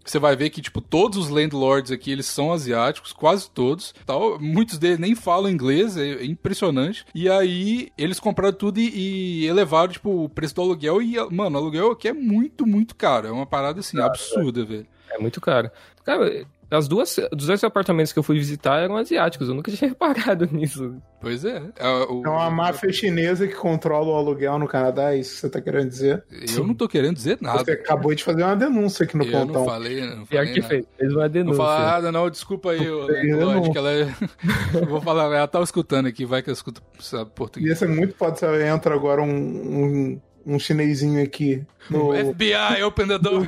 [0.04, 3.94] você vai ver que, tipo, todos os landlords aqui, eles são asiáticos, quase todos.
[4.06, 4.38] Tal.
[4.38, 7.04] Muitos deles nem falam inglês, é é impressionante.
[7.14, 11.00] E aí, eles compraram tudo e, e elevaram, tipo, o preço do aluguel.
[11.02, 13.28] E, mano, o aluguel aqui é muito, muito caro.
[13.28, 14.86] É uma parada, assim, absurda, velho.
[15.10, 15.70] É muito caro.
[16.04, 19.48] Cara, as duas, os dois apartamentos que eu fui visitar eram asiáticos.
[19.48, 20.96] Eu nunca tinha reparado nisso.
[21.20, 21.62] Pois é.
[21.76, 25.40] É, o- É uma máfia chinesa que controla o aluguel no Canadá, é isso que
[25.40, 26.22] você tá querendo dizer?
[26.56, 27.64] Eu não tô querendo dizer nada.
[27.64, 29.64] Você acabou de fazer uma denúncia aqui no Eu não pontão.
[29.64, 30.68] falei, não Pior falei que nada.
[30.74, 31.56] fez, fez uma Não denúncia.
[31.56, 33.72] falar nada, não, desculpa aí, Lorde, denúncia.
[33.72, 34.14] que ela é...
[34.74, 37.70] Eu Vou falar, ela tava escutando aqui, vai que eu escuto sabe, português.
[37.70, 43.08] Ia ser muito pode ser, entra agora um, um, um chinesinho aqui no, FBI, open
[43.08, 43.46] the door.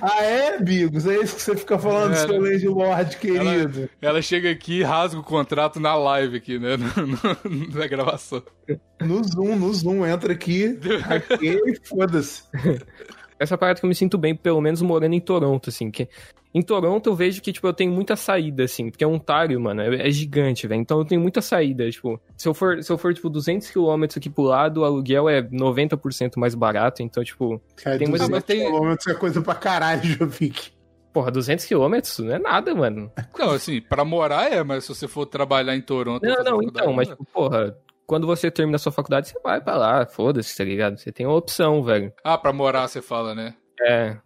[0.00, 1.06] Ah, é, Bigos?
[1.06, 2.50] É isso que você fica falando, É, seu né?
[2.50, 3.88] Landlord querido.
[4.00, 6.76] Ela chega aqui e rasga o contrato na live aqui, né?
[6.96, 8.42] No- no- na gravação.
[9.00, 12.42] No Zoom, no Zoom, entra aqui, aqui e foda-se.
[13.38, 15.90] Essa parada que eu me sinto bem, pelo menos morando em Toronto, assim.
[15.90, 16.08] Que
[16.54, 18.90] em Toronto eu vejo que, tipo, eu tenho muita saída, assim.
[18.90, 20.80] Porque Ontário, mano, é, é gigante, velho.
[20.80, 22.20] Então eu tenho muita saída, tipo...
[22.36, 25.42] Se eu for, se eu for tipo, 200 quilômetros aqui pro lado, o aluguel é
[25.42, 27.02] 90% mais barato.
[27.02, 27.60] Então, tipo...
[27.76, 30.72] Cara, Tem tem muita- mas tem- quilômetros é coisa pra caralho, Jovic.
[31.12, 33.10] Porra, 200 quilômetros não é nada, mano.
[33.38, 36.22] Não, assim, pra morar é, mas se você for trabalhar em Toronto...
[36.24, 37.12] Não, não, então, mas, é.
[37.12, 37.76] tipo, porra...
[38.08, 40.96] Quando você termina a sua faculdade, você vai pra lá, foda-se, tá ligado?
[40.96, 42.10] Você tem uma opção, velho.
[42.24, 43.54] Ah, pra morar você fala, né?
[43.82, 44.16] É,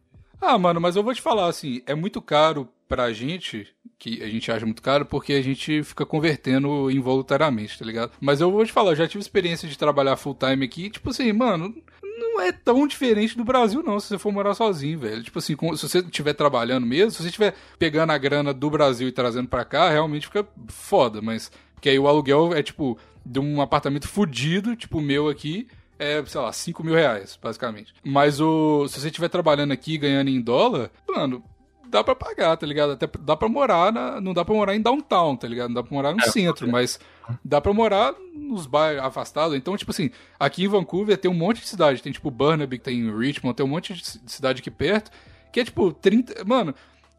[0.40, 3.66] Ah, mano, mas eu vou te falar, assim, é muito caro pra gente,
[3.98, 8.12] que a gente acha muito caro, porque a gente fica convertendo involuntariamente, tá ligado?
[8.20, 11.10] Mas eu vou te falar, eu já tive experiência de trabalhar full time aqui, tipo
[11.10, 15.24] assim, mano, não é tão diferente do Brasil, não, se você for morar sozinho, velho.
[15.24, 19.08] Tipo assim, se você estiver trabalhando mesmo, se você estiver pegando a grana do Brasil
[19.08, 21.50] e trazendo pra cá, realmente fica foda, mas.
[21.82, 25.66] Porque aí o aluguel é tipo de um apartamento fudido, tipo o meu aqui,
[25.98, 27.92] é, sei lá, 5 mil reais, basicamente.
[28.04, 31.42] Mas o, se você estiver trabalhando aqui ganhando em dólar, mano,
[31.90, 32.92] dá pra pagar, tá ligado?
[32.92, 35.70] Até dá pra morar, na, não dá pra morar em downtown, tá ligado?
[35.70, 37.00] Não dá pra morar no É, centro, mas
[37.44, 39.56] dá pra morar nos bairros afastados.
[39.56, 42.00] Então, tipo assim, aqui em Vancouver tem um monte de cidade.
[42.00, 45.10] Tem, tipo, Burnaby, que tem em Richmond, tem um monte de cidade aqui perto,
[45.52, 46.44] que é, tipo, 30...
[46.44, 46.72] Mano,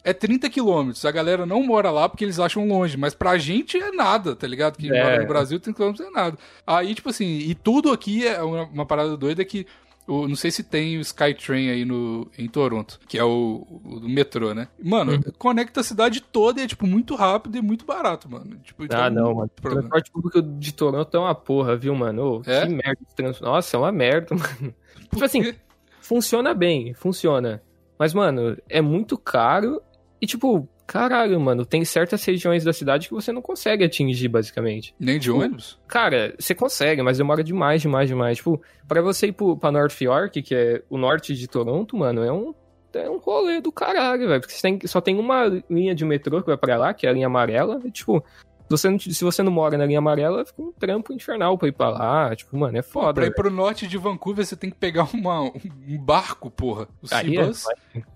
[0.03, 1.05] é 30 quilômetros.
[1.05, 4.45] A galera não mora lá porque eles acham longe, mas pra gente é nada, tá
[4.47, 4.77] ligado?
[4.77, 5.03] Que É.
[5.03, 6.37] mora no Brasil, 30 quilômetros é nada.
[6.67, 9.65] Aí, tipo assim, e tudo aqui é uma, uma parada doida que...
[10.05, 14.01] o- não sei se tem o Skytrain aí no, em Toronto, que é o, o
[14.09, 14.67] metrô, né?
[14.83, 15.21] Mano, Uhum.
[15.37, 18.57] conecta a cidade toda e é, tipo, muito rápido e muito barato, mano.
[18.61, 19.49] Tipo, Ah, então, não, mano.
[19.57, 22.39] O transporte público de Toronto é uma porra, viu, mano?
[22.39, 22.65] Ô, É?
[22.67, 23.43] Que merda de transporte.
[23.49, 24.73] Nossa, é uma merda, mano.
[25.09, 25.53] Tipo assim,
[26.01, 27.61] funciona bem, funciona.
[27.97, 29.81] Mas, mano, é muito caro
[30.23, 34.95] e, tipo, caralho, mano, tem certas regiões da cidade que você não consegue atingir, basicamente.
[34.97, 35.77] Nem de ônibus?
[35.85, 38.37] Cara, você consegue, mas demora demais, demais, demais.
[38.37, 42.23] Tipo, pra você ir pro, pra North York, que é o norte de Toronto, mano,
[42.23, 42.55] é um,
[42.93, 44.39] é um rolê do caralho, velho.
[44.39, 47.09] Porque você tem, só tem uma linha de metrô que vai pra lá, que é
[47.09, 47.81] a linha amarela.
[47.83, 48.23] E, tipo,
[48.69, 51.71] você, não, se você não mora na linha amarela, fica um trampo infernal pra ir
[51.73, 52.35] pra lá.
[52.35, 53.13] Tipo, mano, é foda.
[53.13, 56.87] pra ir pro norte de Vancouver, você tem que pegar uma, um barco, porra.
[57.01, 57.51] O Aí, é.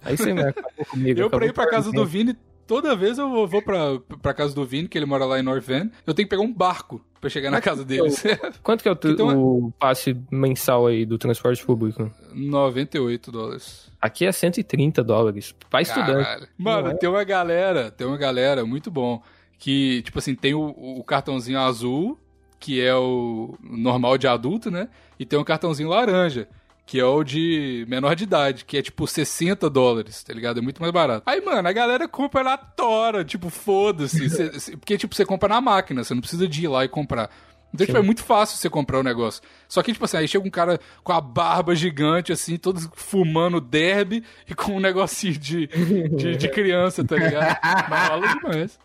[0.03, 1.19] Aí você me acabou comigo.
[1.19, 3.99] Eu, pra acabou ir pra com a casa do Vini, toda vez eu vou, pra,
[4.21, 6.41] pra casa do Vini, que ele mora lá em North Van, eu tenho que pegar
[6.41, 8.09] um barco pra chegar na casa dele.
[8.61, 12.11] Quanto que é o, Então é- o passe mensal aí do transporte público?
[12.33, 13.91] 98 dólares.
[14.01, 15.55] Aqui é 130 dólares.
[15.69, 16.47] Pra estudante.
[16.57, 16.93] Mano, é?
[16.95, 19.21] tem uma galera, tem uma galera muito bom,
[19.57, 22.19] que, tipo assim, tem o, o cartãozinho azul,
[22.59, 24.89] que é o normal de adulto, né?
[25.19, 26.47] E tem um cartãozinho laranja,
[26.85, 30.59] que é o de menor de idade, que é tipo 60 dólares, tá ligado?
[30.59, 31.23] É muito mais barato.
[31.25, 34.29] Aí, mano, a galera compra na tora, tipo, foda-se.
[34.77, 37.29] Porque, tipo, você compra na máquina, você não precisa de ir lá e comprar.
[37.73, 38.03] Então, tipo, Sim.
[38.03, 39.41] é muito fácil você comprar o negócio.
[39.67, 43.59] Só que, tipo assim, aí chega um cara com a barba gigante, assim, todo fumando
[43.59, 47.57] derby e com um negocinho de, de, de criança, tá ligado?
[47.89, 48.79] Mas rola demais.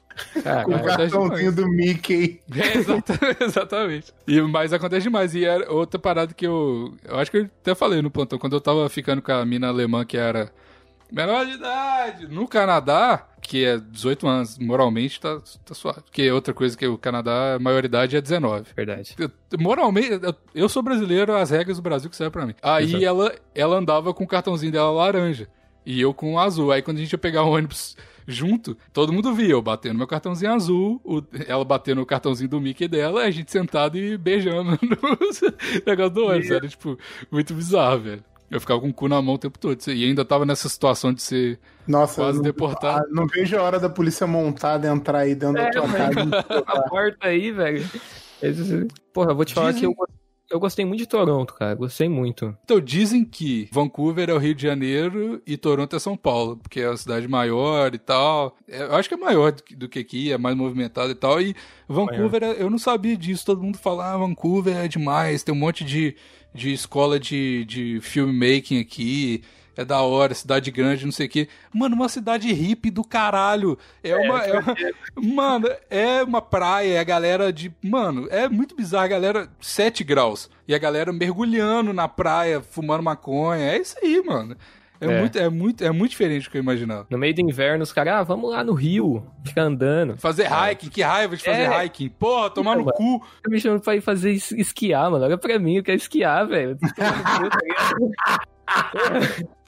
[0.44, 2.40] Ah, Com o cartãozinho do Mickey.
[2.54, 4.12] É, exata- exatamente.
[4.26, 5.34] E, mas acontece demais.
[5.34, 6.94] E era outra parada que eu.
[7.04, 9.68] Eu acho que eu até falei no plantão, quando eu tava ficando com a mina
[9.68, 10.50] alemã que era
[11.10, 12.26] menor de idade.
[12.28, 16.00] No Canadá, que é 18 anos, moralmente tá, tá suave.
[16.02, 18.66] Porque outra coisa que o Canadá, a maioridade é 19.
[18.74, 19.14] Verdade.
[19.18, 22.54] Eu- Moralmente, eu- eu sou brasileiro, as regras do Brasil que servem pra mim.
[22.62, 23.04] Aí Exato.
[23.04, 25.48] ela, ela andava com o cartãozinho dela laranja.
[25.84, 26.70] E eu com o azul.
[26.72, 30.06] Aí quando a gente ia pegar o ônibus junto, todo mundo via eu batendo meu
[30.06, 34.70] cartãozinho azul, o- ela batendo o cartãozinho do Mickey dela, a gente sentado e beijando
[34.82, 34.98] no
[35.86, 36.50] negócio do ônibus.
[36.50, 36.98] Era, tipo,
[37.30, 38.24] muito bizarro, velho.
[38.50, 39.78] Eu ficava com o cu na mão o tempo todo.
[39.88, 41.58] E ainda tava nessa situação de ser
[41.88, 43.02] Nossa, quase não, deportado.
[43.02, 46.14] ah, não vejo a hora da polícia montada entrar aí dentro da É, tua mas-
[46.14, 46.20] casa.
[46.50, 47.82] e A porta aí, velho.
[49.12, 50.08] Porra, eu vou te falar Dizem- que eu,
[50.52, 51.74] eu gostei muito de Toronto, cara.
[51.74, 52.56] Gostei muito.
[52.64, 56.80] Então, dizem que Vancouver é o Rio de Janeiro e Toronto é São Paulo, porque
[56.80, 58.56] é uma cidade maior e tal.
[58.68, 61.14] É, Eu acho que é maior do que, do que aqui, é mais movimentado e
[61.14, 61.40] tal.
[61.40, 61.54] E
[61.88, 63.44] Vancouver, é- eu não sabia disso.
[63.46, 66.14] Todo mundo fala, ah, Vancouver é demais, tem um monte de,
[66.54, 69.42] de escola de, de filmmaking aqui.
[69.76, 71.48] É da hora, cidade grande, não sei o quê.
[71.72, 73.78] Mano, uma cidade hippie do caralho.
[74.04, 74.40] É uma.
[74.44, 74.76] É uma
[75.34, 77.72] mano, é uma praia, é a galera de.
[77.82, 79.48] Mano, é muito bizarro, a galera.
[79.60, 80.50] 7 graus.
[80.68, 83.64] E a galera mergulhando na praia, fumando maconha.
[83.72, 84.56] É isso aí, mano.
[85.00, 85.18] É, É.
[85.18, 87.06] Muito, é, muito, é muito diferente do que eu imaginava.
[87.10, 90.16] No meio do inverno, os caras, ah, vamos lá no Rio, ficar andando.
[90.16, 91.84] Fazer hiking, que raiva de fazer É.
[91.84, 92.08] hiking.
[92.10, 93.18] Porra, tomar no Então, cu.
[93.42, 95.24] Tá me chamando pra ir fazer es- esquiar, mano.
[95.24, 96.78] Olha pra mim, eu quero esquiar, velho.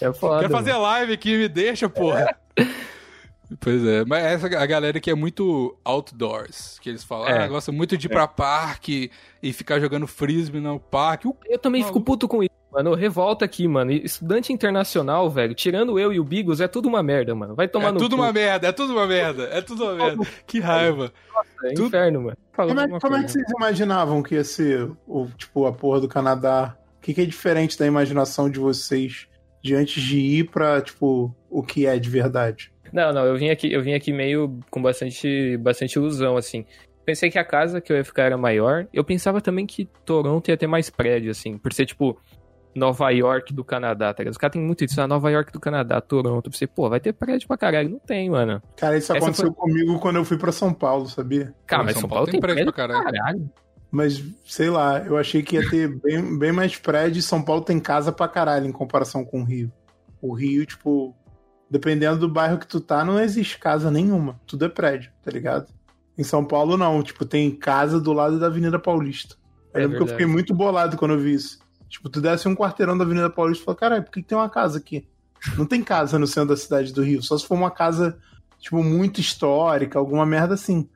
[0.00, 0.42] É foda.
[0.42, 2.36] Quer fazer live aqui, me deixa, porra.
[3.60, 7.44] Pois é, mas essa a galera que é muito outdoors, que eles falam, É.
[7.44, 9.08] ah, gosta muito de ir pra parque
[9.40, 11.28] e ficar jogando frisbee no parque.
[11.48, 12.00] Eu também Maluco.
[12.00, 12.92] fico puto com isso, mano.
[12.96, 13.92] Revolta aqui, mano.
[13.92, 17.54] Estudante internacional, velho, tirando eu e o Bigos, é tudo uma merda, mano.
[17.54, 18.22] Vai tomar é no tudo cu.
[18.22, 20.26] uma merda, é tudo uma merda, é tudo uma merda.
[20.44, 21.12] Que raiva.
[21.62, 22.36] É tudo- inferno, mano.
[22.52, 23.28] Como é, como é que coisa.
[23.28, 26.76] vocês imaginavam que ia ser o, tipo, a porra do Canadá?
[26.98, 29.28] O que, que é diferente da imaginação de vocês
[29.66, 32.72] de antes de ir pra, tipo, o que é de verdade?
[32.92, 36.64] Não, não, eu vim aqui, eu vim aqui meio com bastante, bastante ilusão, assim.
[37.04, 38.86] Pensei que a casa que eu ia ficar era maior.
[38.92, 42.18] Eu pensava também que Toronto ia ter mais prédio, assim, por ser, tipo,
[42.74, 44.32] Nova York do Canadá, tá ligado?
[44.32, 46.46] Os caras têm muito isso, ah, Nova York do Canadá, Toronto.
[46.46, 47.88] Eu pensei, pô, vai ter prédio pra caralho.
[47.88, 48.62] Não tem, mano.
[48.76, 51.54] Cara, isso Essa aconteceu comigo quando eu fui pra São Paulo, sabia?
[51.66, 53.50] Cara, mas São, Paulo tem prédio pra caralho.
[53.96, 57.62] Mas, sei lá, eu achei que ia ter bem, bem mais prédio e São Paulo
[57.62, 59.72] tem casa pra caralho em comparação com o Rio.
[60.20, 61.16] O Rio, tipo,
[61.70, 64.38] dependendo do bairro que tu tá, não existe casa nenhuma.
[64.46, 65.72] Tudo é prédio, tá ligado?
[66.18, 67.02] Em São Paulo, não.
[67.02, 69.36] Tipo, tem casa do lado da Avenida Paulista.
[69.72, 71.58] Eu É lembro que eu fiquei muito bolado quando eu vi isso.
[71.88, 74.36] Tipo, tu desce um quarteirão da Avenida Paulista e fala, caralho, por que, que tem
[74.36, 75.08] uma casa aqui?
[75.56, 77.22] Não tem casa no centro da cidade do Rio.
[77.22, 78.18] Só se for uma casa,
[78.58, 80.86] tipo, muito histórica, alguma merda assim.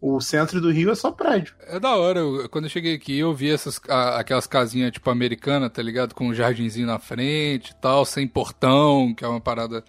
[0.00, 1.54] O centro do Rio é só prédio.
[1.66, 5.10] É da hora, eu- quando eu cheguei aqui eu vi essas, a- aquelas casinhas tipo
[5.10, 6.14] americana, tá ligado?
[6.14, 9.82] Com um jardinzinho na frente e tal, sem portão, que é uma parada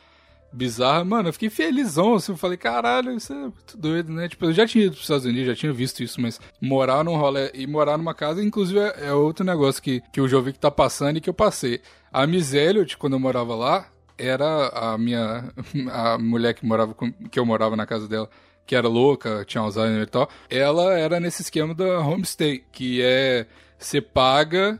[0.51, 1.05] bizarra.
[1.05, 4.27] Mano, eu fiquei felizão, assim, eu falei, caralho, isso é muito doido, né?
[4.27, 7.15] Tipo, eu já tinha ido pros Estados Unidos, já tinha visto isso, mas morar num
[7.15, 10.71] rolê e morar numa casa, inclusive, é, é outro negócio que, que o Jovic tá
[10.71, 11.81] passando e que eu passei.
[12.11, 13.85] A Miss Elliot, quando eu morava lá,
[14.17, 15.53] era a minha,
[15.93, 18.27] a mulher que morava com, que eu morava na casa dela,
[18.69, 23.47] que era louca, tinha Alzheimer e tal, ela era nesse esquema da homestay, que é
[23.79, 24.79] você paga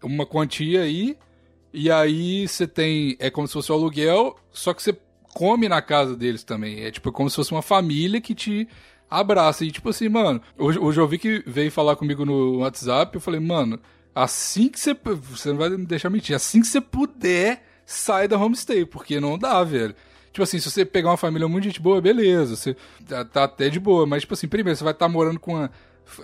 [0.00, 1.16] uma quantia aí
[1.72, 4.96] e aí você tem é como se fosse o aluguel, só que você
[5.34, 6.84] come na casa deles também.
[6.84, 8.68] É tipo como se fosse uma família que te
[9.10, 9.64] abraça.
[9.64, 13.20] E tipo assim, mano, hoje, hoje eu vi que veio falar comigo no WhatsApp, eu
[13.20, 13.80] falei, mano,
[14.14, 18.38] assim que você você não vai me deixar mentir, assim que você puder, sai da
[18.38, 19.96] homestay, porque não dá, velho.
[20.38, 22.76] Tipo assim, se você pegar uma família muito gente boa, beleza, você
[23.08, 25.68] tá, tá até de boa, mas tipo assim, primeiro você vai estar morando com uma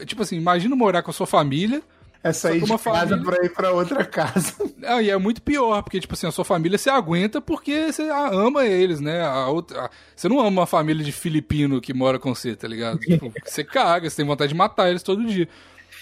[0.07, 1.83] tipo assim, imagina morar com a sua família,
[2.23, 4.55] É sair de uma casa família- pra ir pra outra casa.
[4.87, 8.09] ah, e é muito pior, porque, tipo assim, a sua família você aguenta porque você
[8.09, 9.21] ama eles, né?
[9.25, 13.01] A outra, você não ama uma família de filipino que mora com você, tá ligado?
[13.01, 15.49] Tipo, você caga, você tem vontade de matar eles todo dia.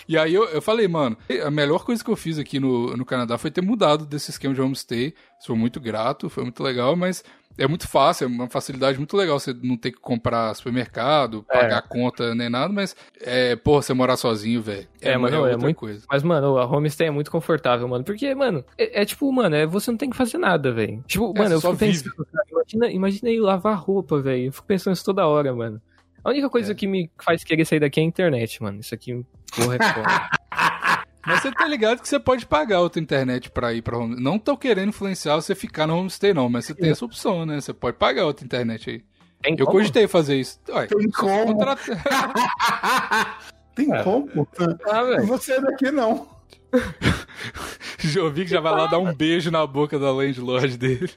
[0.09, 3.05] E aí eu, eu falei, mano, a melhor coisa que eu fiz aqui no, no
[3.05, 5.15] Canadá foi ter mudado desse esquema de homestay.
[5.41, 7.25] Sou muito grato, foi muito legal, mas
[7.59, 11.61] é muito fácil, é uma facilidade muito legal você não ter que comprar supermercado, É.
[11.61, 14.87] pagar conta nem nada, mas, é, porra, você morar sozinho, velho.
[15.03, 16.03] É, mano, é outra muito- coisa.
[16.11, 18.05] Mas, mano, a homestay é muito confortável, mano.
[18.05, 21.05] Porque, mano, é, é tipo, mano, é, você não tem que fazer nada, velho.
[21.07, 24.47] Tipo, É, mano, eu fico pensando, cara, imagina, imagina ir lavar roupa, velho.
[24.47, 25.81] Eu fico pensando isso toda hora, mano.
[26.25, 26.75] A única coisa É.
[26.75, 28.81] que me faz querer sair daqui é a internet, mano.
[28.81, 29.25] Isso aqui,
[29.57, 30.31] porra, é foda.
[31.27, 34.21] Mas você tá ligado que você pode pagar outra internet pra ir pra home.
[34.21, 37.61] Não tô querendo influenciar você ficar no homestay, não, mas você tem essa opção, né?
[37.61, 39.05] Você pode pagar outra internet aí.
[39.41, 39.79] Tem Eu como?
[39.79, 40.59] cogitei fazer isso.
[40.69, 41.47] Ué, Tem como?
[41.55, 41.83] contrata-
[43.77, 44.03] Tem É.
[44.03, 44.49] como?
[44.91, 45.27] Ah, velho.
[45.29, 46.27] Você daqui não.
[48.17, 51.11] Eu vi que já vai lá dar um beijo na boca da landlord dele.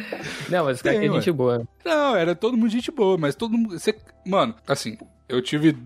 [0.48, 1.16] Não, mas cara Tem, é ué.
[1.20, 1.66] gente boa.
[1.84, 3.78] Não, era todo mundo gente boa, mas todo mundo.
[3.78, 3.94] Você,
[4.26, 4.96] mano, assim,
[5.28, 5.76] eu tive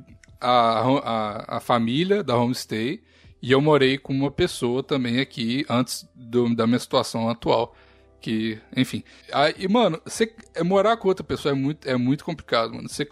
[0.40, 3.03] a, a, a família da homestay
[3.42, 7.74] e eu morei com uma pessoa também aqui antes do- da minha situação atual.
[8.20, 9.05] Que, enfim.
[9.33, 12.88] Aí, mano, você é, morar com outra pessoa é muito, é muito complicado, mano.
[12.88, 13.07] Você,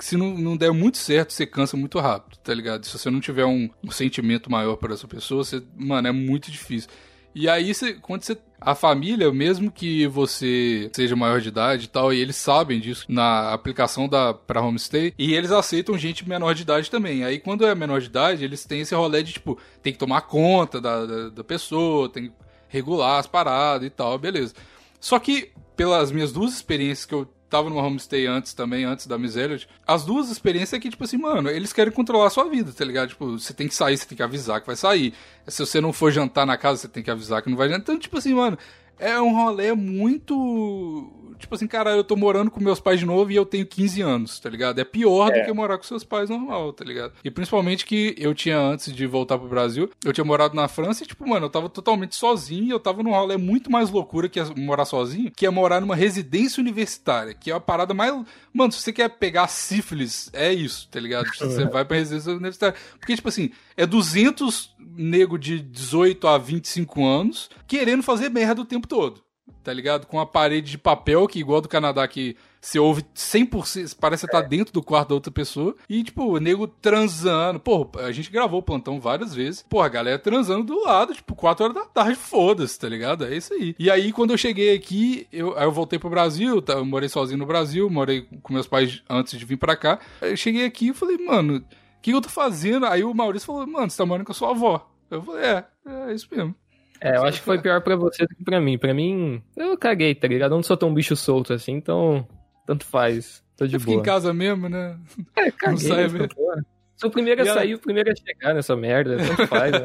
[0.00, 2.84] se não, não der muito certo, você cansa muito rápido, tá ligado?
[2.86, 6.50] Se você não tiver um, um sentimento maior por essa pessoa, você, mano, é muito
[6.50, 6.88] difícil.
[7.34, 8.36] E aí, você, quando você.
[8.60, 13.04] A família, mesmo que você seja maior de idade e tal, e eles sabem disso
[13.10, 17.24] na aplicação da pra homestay, e eles aceitam gente menor de idade também.
[17.24, 20.22] Aí, quando é menor de idade, eles têm esse rolê de, tipo, tem que tomar
[20.22, 22.32] conta da, da, da pessoa, tem que
[22.68, 24.54] regular as paradas e tal, beleza.
[24.98, 29.16] Só que, pelas minhas duas experiências que eu tava numa homestay antes também, antes da
[29.16, 32.72] miséria, as duas experiências é que, tipo assim, mano, eles querem controlar a sua vida,
[32.72, 33.10] tá ligado?
[33.10, 35.14] Tipo, você tem que sair, você tem que avisar que vai sair.
[35.46, 37.82] Se você não for jantar na casa, você tem que avisar que não vai jantar.
[37.82, 38.58] Então, tipo assim, mano,
[38.98, 41.10] é um rolê muito.
[41.38, 44.00] Tipo assim, cara, eu tô morando com meus pais de novo e eu tenho 15
[44.00, 44.78] anos, tá ligado?
[44.78, 47.12] É pior do que morar com seus pais normal, tá ligado?
[47.22, 51.02] E principalmente que eu tinha, antes de voltar pro Brasil, eu tinha morado na França
[51.02, 54.28] e, tipo, mano, eu tava totalmente sozinho e eu tava num rolê muito mais loucura
[54.28, 58.14] que é morar sozinho, que é morar numa residência universitária, que é a parada mais.
[58.52, 61.26] Mano, se você quer pegar sífilis, é isso, tá ligado?
[61.36, 62.78] Você vai pra residência universitária.
[62.98, 68.64] Porque, tipo assim, é 200 nego de 18 a 25 anos querendo fazer merda o
[68.64, 69.22] tempo todo
[69.64, 70.06] tá ligado?
[70.06, 74.30] Com a parede de papel, que igual do Canadá, que você ouve 100%, parece que
[74.30, 77.60] você tá dentro do quarto da outra pessoa, e, tipo, o nego transando.
[77.60, 79.64] Pô, a gente gravou o plantão várias vezes.
[79.68, 83.24] Pô, a galera transando do lado, tipo, 4 horas da tarde, foda-se, tá ligado?
[83.24, 83.74] É isso aí.
[83.78, 87.08] E aí, quando eu cheguei aqui, eu, aí eu voltei pro Brasil, tá, eu morei
[87.08, 89.98] sozinho no Brasil, morei com meus pais antes de vir pra cá.
[90.20, 91.64] Eu cheguei aqui e falei, mano, o
[92.02, 92.86] que eu tô fazendo?
[92.86, 94.90] Aí o Maurício falou, mano, você tá morando com a sua avó.
[95.10, 96.54] Eu falei, é, é isso mesmo.
[97.04, 98.78] É, eu acho que foi pior pra você do que pra mim.
[98.78, 100.52] Pra mim, eu caguei, tá ligado?
[100.52, 102.26] Eu não sou tão bicho solto assim, então
[102.66, 103.44] tanto faz.
[103.56, 103.98] Tô de Eu boa.
[103.98, 104.98] em casa mesmo, né?
[105.36, 106.28] É, caguei, sai, velho.
[106.28, 106.64] tô fora.
[106.96, 109.80] Sou o primeiro a E sair, o primeiro a chegar nessa merda, tanto faz, né?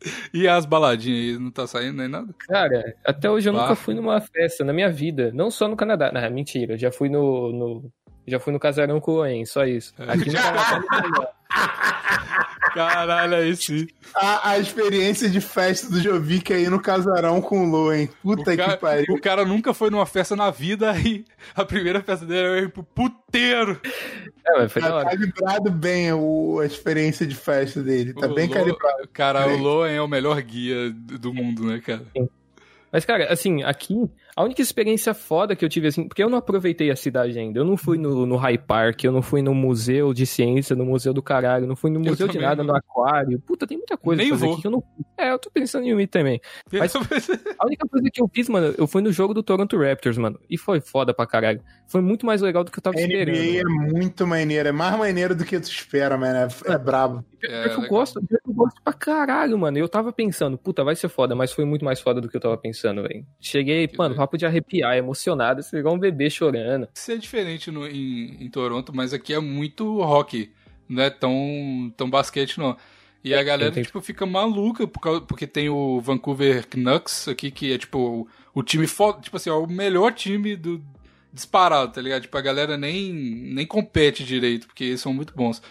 [0.34, 2.34] E as baladinhas aí, não tá saindo nem nada?
[2.48, 3.62] Cara, até hoje eu Bah.
[3.62, 5.30] nunca fui numa festa na minha vida.
[5.32, 6.10] Não só no Canadá.
[6.12, 6.76] Não, mentira.
[6.76, 7.52] Já fui no.
[7.52, 7.92] no-
[8.26, 9.92] já fui no casarão com o Oen, só isso.
[9.98, 10.04] É.
[10.10, 10.80] Aqui no Canadá
[11.14, 11.26] não.
[12.74, 13.86] Caralho, aí sim.
[14.14, 18.10] A, a experiência de festa do Jovic aí no casarão com o Lu, hein?
[18.22, 19.14] Puta o, que cara, pariu.
[19.14, 22.68] o cara nunca foi numa festa na vida e a primeira festa dele era ir
[22.70, 23.80] pro puteiro.
[24.46, 25.04] É, mas foi da Tá hora.
[25.10, 28.12] calibrado bem o, a experiência de festa dele.
[28.12, 29.08] Tá O bem Lo- calibrado.
[29.12, 29.56] Cara, o.
[29.56, 32.04] Loen é o melhor guia do do mundo, né, cara?
[32.92, 33.94] Mas, cara, assim, aqui,
[34.36, 37.58] a única experiência foda que eu tive, assim, porque eu não aproveitei a cidade ainda.
[37.60, 40.84] Eu não fui no, no High Park, eu não fui no Museu de Ciência, no
[40.84, 42.72] Museu do Caralho, não fui no Eu Museu de nada, não.
[42.72, 43.38] no Aquário.
[43.40, 44.52] Puta, tem muita coisa Nem pra fazer vou.
[44.54, 45.04] aqui que eu não fui.
[45.16, 46.40] É, eu tô pensando em ir também.
[46.72, 46.94] Mas-
[47.58, 50.38] A única coisa que eu fiz, mano, eu fui no jogo do Toronto Raptors, mano.
[50.50, 51.60] E foi foda pra caralho.
[51.86, 53.36] Foi muito mais legal do que eu tava A esperando.
[53.36, 53.92] NBA é mano.
[53.92, 54.68] muito maneiro.
[54.68, 56.36] É mais maneiro do que tu espera, mano.
[56.66, 57.24] É, é brabo.
[57.42, 57.88] É, eu legal.
[57.88, 59.78] gosto, eu gosto pra caralho, mano.
[59.78, 62.40] Eu tava pensando, puta, vai ser foda, mas foi muito mais foda do que eu
[62.40, 63.24] tava pensando, velho.
[63.38, 64.14] Cheguei, Que mano.
[64.24, 66.88] Papo de arrepiar, emocionado, assim, igual um bebê chorando.
[66.94, 70.50] Isso é diferente no- em, em Toronto, mas aqui é muito rock.
[70.88, 72.76] Não é tão, tão basquete, não.
[73.22, 77.50] E a galera, tem- tipo, fica maluca por causa- porque tem o Vancouver Canucks aqui,
[77.50, 77.98] que é, tipo,
[78.54, 80.82] o, o time foda, tipo assim, é o melhor time do
[81.32, 82.22] disparado, tá ligado?
[82.22, 85.62] Tipo, a galera nem, nem compete direito, porque eles são muito bons.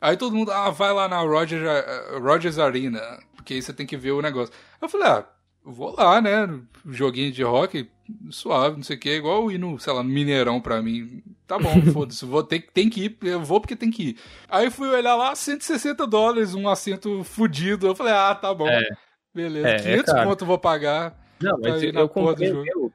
[0.00, 3.00] Aí todo mundo, ah, vai lá na Rogers, eh, Rogers Arena,
[3.36, 4.54] porque aí você tem que ver o negócio.
[4.80, 5.26] Eu falei, ah,
[5.64, 6.48] vou lá, né?
[6.88, 7.88] Joguinho de rock,
[8.30, 11.22] suave, não sei o que, igual ir no, sei lá, no Mineirão pra mim.
[11.46, 14.16] Tá bom, foda-se, vou ter, tem que ir, eu vou porque tem que ir.
[14.48, 17.86] Aí fui olhar lá, 160 dólares, um assento fudido.
[17.86, 18.68] Eu falei, ah, tá bom.
[18.68, 18.84] É.
[19.34, 20.28] Beleza, É, é 500 caro.
[20.28, 21.18] conto eu vou pagar.
[21.40, 22.92] Não, mas eu, comprei o meu.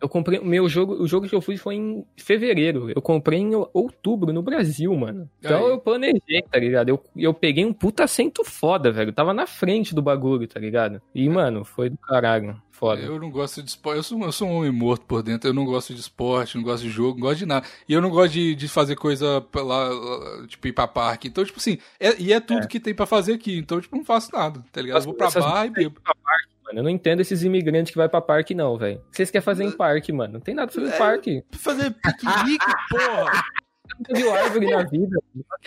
[0.00, 0.94] Eu comprei o meu jogo.
[0.94, 2.90] O jogo que eu fui foi em fevereiro.
[2.90, 5.28] Eu comprei em outubro no Brasil, mano.
[5.40, 5.70] Então Aí.
[5.70, 6.88] eu planejei, tá ligado?
[6.88, 9.08] Eu, eu peguei um puta assento foda, velho.
[9.10, 11.02] Eu tava na frente do bagulho, tá ligado?
[11.14, 12.60] E, mano, foi do caralho.
[12.70, 13.00] Foda.
[13.00, 13.96] Eu não gosto de esporte.
[13.96, 15.50] Eu sou, eu sou um homem morto por dentro.
[15.50, 17.66] Eu não gosto de esporte, não gosto de jogo, não gosto de nada.
[17.88, 19.90] E eu não gosto de, de fazer coisa pra lá,
[20.46, 21.26] tipo, ir pra parque.
[21.26, 23.58] Então, tipo assim, é- e é tudo que tem pra fazer aqui.
[23.58, 25.00] Então, tipo, não faço nada, tá ligado?
[25.00, 26.00] Eu vou pra bar e bebo.
[26.68, 29.02] Mano, eu não entendo esses imigrantes que vai pra parque, não, velho.
[29.10, 30.34] Vocês querem fazer em parque, mano?
[30.34, 30.94] Não tem nada pra fazer É.
[30.94, 31.44] em parque.
[31.52, 33.44] Fazer piquenique, porra!
[33.98, 35.18] Nunca viu árvore na vida.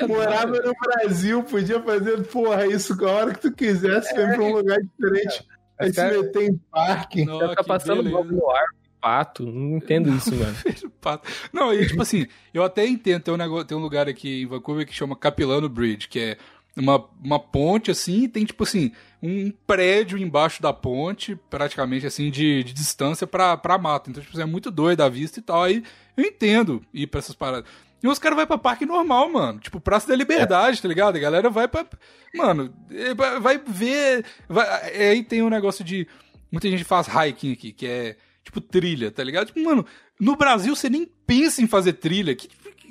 [0.07, 4.53] Morava no Brasil, podia fazer, porra, isso a hora que tu quisesse, foi pra um
[4.53, 5.43] lugar diferente.
[5.79, 7.25] Aí se Cara- meter em parque.
[7.25, 8.15] Não, Já fica que passando beleza.
[8.17, 9.45] bola no árvore, pato.
[9.45, 10.55] Não entendo isso, mano.
[11.01, 11.27] pato.
[11.51, 14.45] Não, e tipo assim, eu até entendo, tem um, negócio, tem um lugar aqui em
[14.45, 16.37] Vancouver que chama Capilano Bridge, que é
[16.75, 18.91] uma, uma ponte assim, e tem tipo assim,
[19.21, 24.09] um prédio embaixo da ponte, praticamente assim, de, de distância pra, pra mata.
[24.09, 25.63] Então, tipo, assim, é muito doido a vista e tal.
[25.63, 25.83] Aí
[26.15, 27.69] eu entendo ir pra essas paradas.
[28.03, 29.59] E os caras vão pra parque normal, mano.
[29.59, 30.81] Tipo, Praça da Liberdade, é.
[30.81, 31.15] tá ligado?
[31.15, 31.85] A galera vai pra.
[32.33, 34.25] Mano, é, vai ver.
[34.49, 34.67] Vai...
[35.11, 36.07] Aí tem um negócio de.
[36.51, 39.47] Muita gente faz hiking aqui, que é tipo trilha, tá ligado?
[39.47, 39.85] Tipo, mano,
[40.19, 42.35] no Brasil você nem pensa em fazer trilha.
[42.35, 42.49] Que,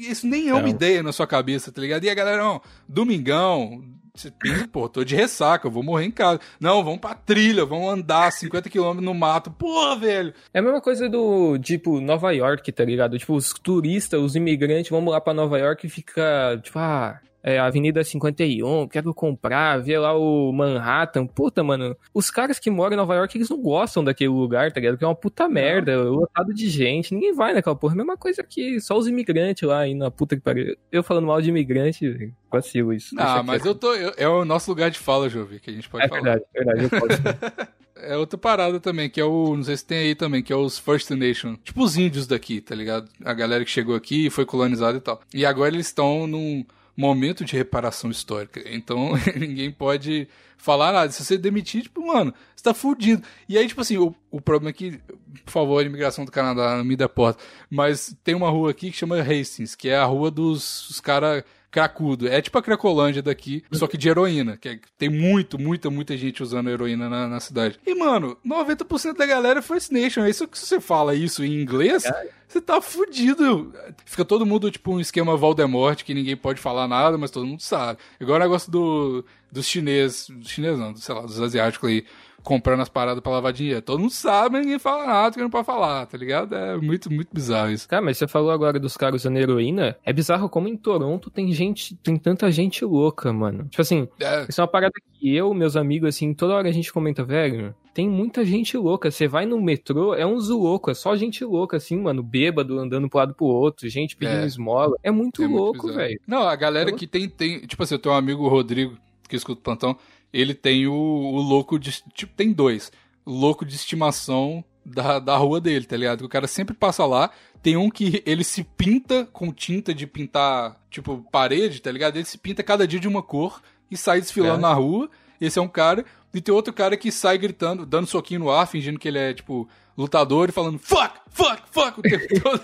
[0.09, 0.71] isso nem é uma é.
[0.71, 2.05] ideia na sua cabeça, tá ligado?
[2.05, 3.83] E a galera, ó, domingão,
[4.15, 6.41] você pensa, pô, tô de ressaca, eu vou morrer em casa.
[6.59, 9.51] Não, vamos pra trilha, vamos andar 50 km no mato.
[9.51, 10.35] Porra, velho.
[10.53, 13.19] É a mesma coisa do, tipo, Nova York, tá ligado?
[13.19, 17.59] Tipo, os turistas, os imigrantes, vamos lá pra Nova York e fica, tipo, ah, é,
[17.59, 21.27] Avenida 51, quero comprar, ver lá o Manhattan.
[21.27, 24.81] Puta, mano, os caras que moram em Nova York, eles não gostam daquele lugar, tá
[24.81, 24.99] ligado?
[24.99, 27.95] Que é uma puta merda, lotado de gente, ninguém vai naquela porra.
[27.95, 30.77] Mesma coisa que só os imigrantes lá aí na puta que pariu.
[30.93, 33.15] Eu falando mal de imigrante, vacilo isso.
[33.19, 33.95] Ah, mas eu tô.
[33.95, 36.21] Eu, é o nosso lugar de fala, Jovi, que a gente pode é falar.
[36.21, 37.71] Verdade, é verdade, eu posso.
[37.97, 39.57] é outra parada também, que é o.
[39.57, 41.57] Não sei se tem aí também, que é os First Nation.
[41.63, 43.09] Tipo os índios daqui, tá ligado?
[43.25, 45.21] A galera que chegou aqui foi colonizada e tal.
[45.33, 46.65] E agora eles estão num
[46.97, 48.63] momento de reparação histórica.
[48.67, 51.11] Então, ninguém pode falar nada.
[51.11, 53.23] Se você demitir, tipo, mano, você tá fudido.
[53.49, 55.01] E aí, tipo assim, o, o problema é que,
[55.45, 57.43] por favor, a imigração do Canadá não me deporta.
[57.69, 62.29] Mas tem uma rua aqui que chama Hastings, que é a rua dos caras cracudo.
[62.29, 64.57] É tipo a Cracolândia daqui, só que de heroína.
[64.57, 67.79] Que é, tem muito, muita, muita gente usando heroína na, na cidade.
[67.87, 70.27] E, mano, 90% da galera é First Nation.
[70.27, 72.05] Isso que você fala isso em inglês,
[72.49, 73.73] você tá fudido.
[74.05, 77.63] Fica todo mundo, tipo, um esquema Voldemort, que ninguém pode falar nada, mas todo mundo
[77.63, 77.99] sabe.
[78.21, 82.05] Igual o negócio do, dos chineses, dos chineses não, sei lá, dos asiáticos aí
[82.43, 83.83] comprando as paradas pra lavar dinheiro.
[83.83, 86.55] Todo mundo sabe, ninguém fala nada que não pode falar, tá ligado?
[86.55, 87.89] É muito, muito bizarro isso.
[87.89, 89.97] Cara, mas você falou agora dos caras usando heroína.
[90.05, 93.65] É bizarro como em Toronto tem gente, tem tanta gente louca, mano.
[93.65, 94.47] Tipo assim, é.
[94.49, 97.75] isso é uma parada que eu, meus amigos, assim, toda hora a gente comenta, velho.
[97.93, 99.11] Tem muita gente louca.
[99.11, 103.09] Você vai no metrô, é uns louco, é só gente louca, assim, mano, bêbado, andando
[103.09, 104.47] pro lado pro outro, gente pedindo é.
[104.47, 104.97] esmola.
[105.03, 106.21] É muito é louco, velho.
[106.27, 107.61] Não, a galera que tem, tem.
[107.61, 108.97] Tipo assim, eu tenho um amigo, Rodrigo,
[109.29, 109.97] que escuta o plantão
[110.33, 112.03] ele tem o, o louco de.
[112.15, 112.93] Tipo, tem dois.
[113.27, 116.23] Louco de estimação da, da rua dele, tá ligado?
[116.23, 117.31] O cara sempre passa lá.
[117.63, 122.17] Tem um que ele se pinta com tinta de pintar, tipo, parede, tá ligado?
[122.17, 123.61] Ele se pinta cada dia de uma cor
[123.91, 124.63] e sai desfilando é.
[124.63, 125.11] na rua.
[125.41, 126.05] Esse é um cara.
[126.33, 129.35] E tem outro cara que sai gritando, dando soquinho no ar, fingindo que ele é,
[129.35, 129.69] tipo,
[129.99, 132.61] lutador e falando fuck, fuck, fuck o tempo todo.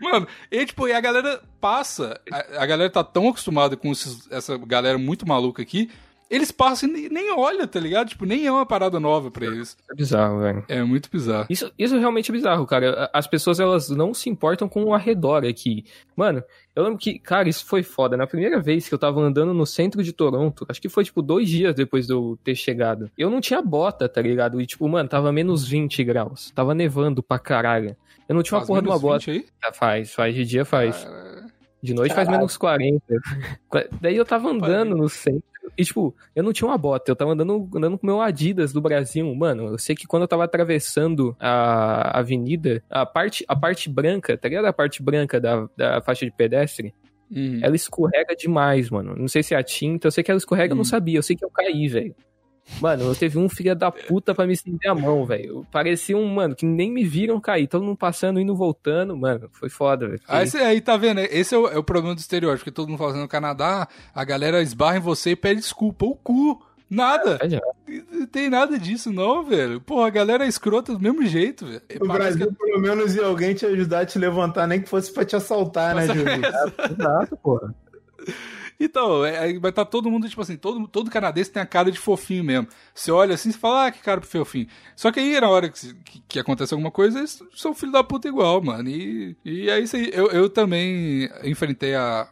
[0.00, 2.20] Mano, e tipo, e a galera passa.
[2.32, 5.90] A, a galera tá tão acostumada com esses, essa galera muito maluca aqui
[6.34, 8.08] eles passam e nem olham, tá ligado?
[8.08, 9.76] Tipo, nem é uma parada nova pra eles.
[9.90, 10.64] É bizarro, velho.
[10.68, 11.46] É muito bizarro.
[11.48, 13.08] Isso, isso realmente é bizarro, cara.
[13.12, 15.84] As pessoas, elas não se importam com o arredor aqui.
[16.16, 16.42] Mano,
[16.74, 18.16] eu lembro que, cara, isso foi foda.
[18.16, 21.22] Na primeira vez que eu tava andando no centro de Toronto, acho que foi, tipo,
[21.22, 23.10] dois dias depois de eu ter chegado.
[23.16, 24.60] Eu não tinha bota, tá ligado?
[24.60, 26.50] E, tipo, mano, tava menos 20 graus.
[26.50, 27.96] Tava nevando pra caralho.
[28.28, 29.30] Eu não tinha uma porra de uma bota.
[29.30, 29.46] Aí?
[29.74, 30.34] Faz, faz.
[30.34, 31.06] De dia faz.
[31.08, 31.46] Ah,
[31.82, 32.26] de noite Caralho.
[32.26, 33.04] faz menos 40.
[34.00, 35.53] Daí eu tava andando no centro.
[35.76, 38.80] E, tipo, eu não tinha uma bota, eu tava andando, andando com meu Adidas do
[38.80, 39.34] Brasil.
[39.34, 44.36] Mano, eu sei que quando eu tava atravessando a avenida, a parte, a parte branca,
[44.36, 44.66] tá ligado?
[44.66, 46.94] A parte branca da, da faixa de pedestre,
[47.30, 47.60] uhum.
[47.62, 49.14] ela escorrega demais, mano.
[49.16, 50.72] Não sei se é a tinta, eu sei que ela escorrega, uhum.
[50.72, 50.84] eu não uhum.
[50.84, 51.18] sabia.
[51.18, 52.14] Eu sei que eu caí, velho.
[52.80, 55.66] Mano, eu teve um filho da puta pra me estender a mão, velho.
[55.70, 57.66] Parecia um, mano, que nem me viram cair.
[57.66, 59.16] Todo mundo passando, indo, voltando.
[59.16, 60.20] Mano, foi foda, velho.
[60.26, 61.20] Aí, aí tá vendo?
[61.20, 62.64] Esse é o, é o problema do estereótipo.
[62.64, 66.04] Que todo mundo fala assim, no Canadá, a galera esbarra em você e pede desculpa.
[66.06, 66.60] O cu.
[66.88, 67.38] Nada.
[67.40, 67.60] É,
[68.12, 69.80] não tem nada disso, não, velho.
[69.80, 71.82] Porra, a galera é escrota do mesmo jeito, velho.
[72.00, 72.54] No Parece Brasil, que...
[72.54, 75.94] pelo menos, ia alguém te ajudar a te levantar, nem que fosse pra te assaltar,
[75.94, 76.24] né, Júlio?
[76.90, 77.74] Exato, porra.
[78.78, 81.90] Então, é, vai estar tá todo mundo, tipo assim, todo, todo canadense tem a cara
[81.90, 82.68] de fofinho mesmo.
[82.94, 84.66] Você olha assim e fala, ah, que cara fofinho.
[84.96, 88.02] Só que aí, na hora que, que, que acontece alguma coisa, eles são filho da
[88.02, 88.88] puta igual, mano.
[88.88, 90.10] E, e é isso aí.
[90.12, 92.28] Eu, eu também enfrentei a,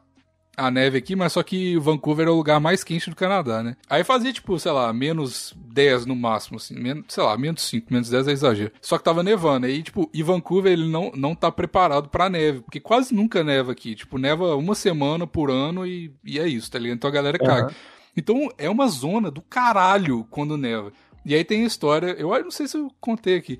[0.56, 3.76] a neve aqui, mas só que Vancouver é o lugar mais quente do Canadá, né?
[3.88, 7.86] Aí fazia, tipo, sei lá, menos 10 no máximo, assim, menos, sei lá, menos 5,
[7.90, 8.72] menos 10 é exagero.
[8.80, 9.66] Só que tava nevando.
[9.66, 13.72] Aí, tipo, e Vancouver, ele não, não tá preparado pra neve, porque quase nunca neva
[13.72, 13.94] aqui.
[13.94, 16.96] Tipo, neva uma semana por ano e, e é isso, tá ligado?
[16.96, 17.46] Então a galera uhum.
[17.46, 17.74] caga.
[18.14, 20.92] Então é uma zona do caralho quando neva.
[21.24, 23.58] E aí tem a história, eu não sei se eu contei aqui.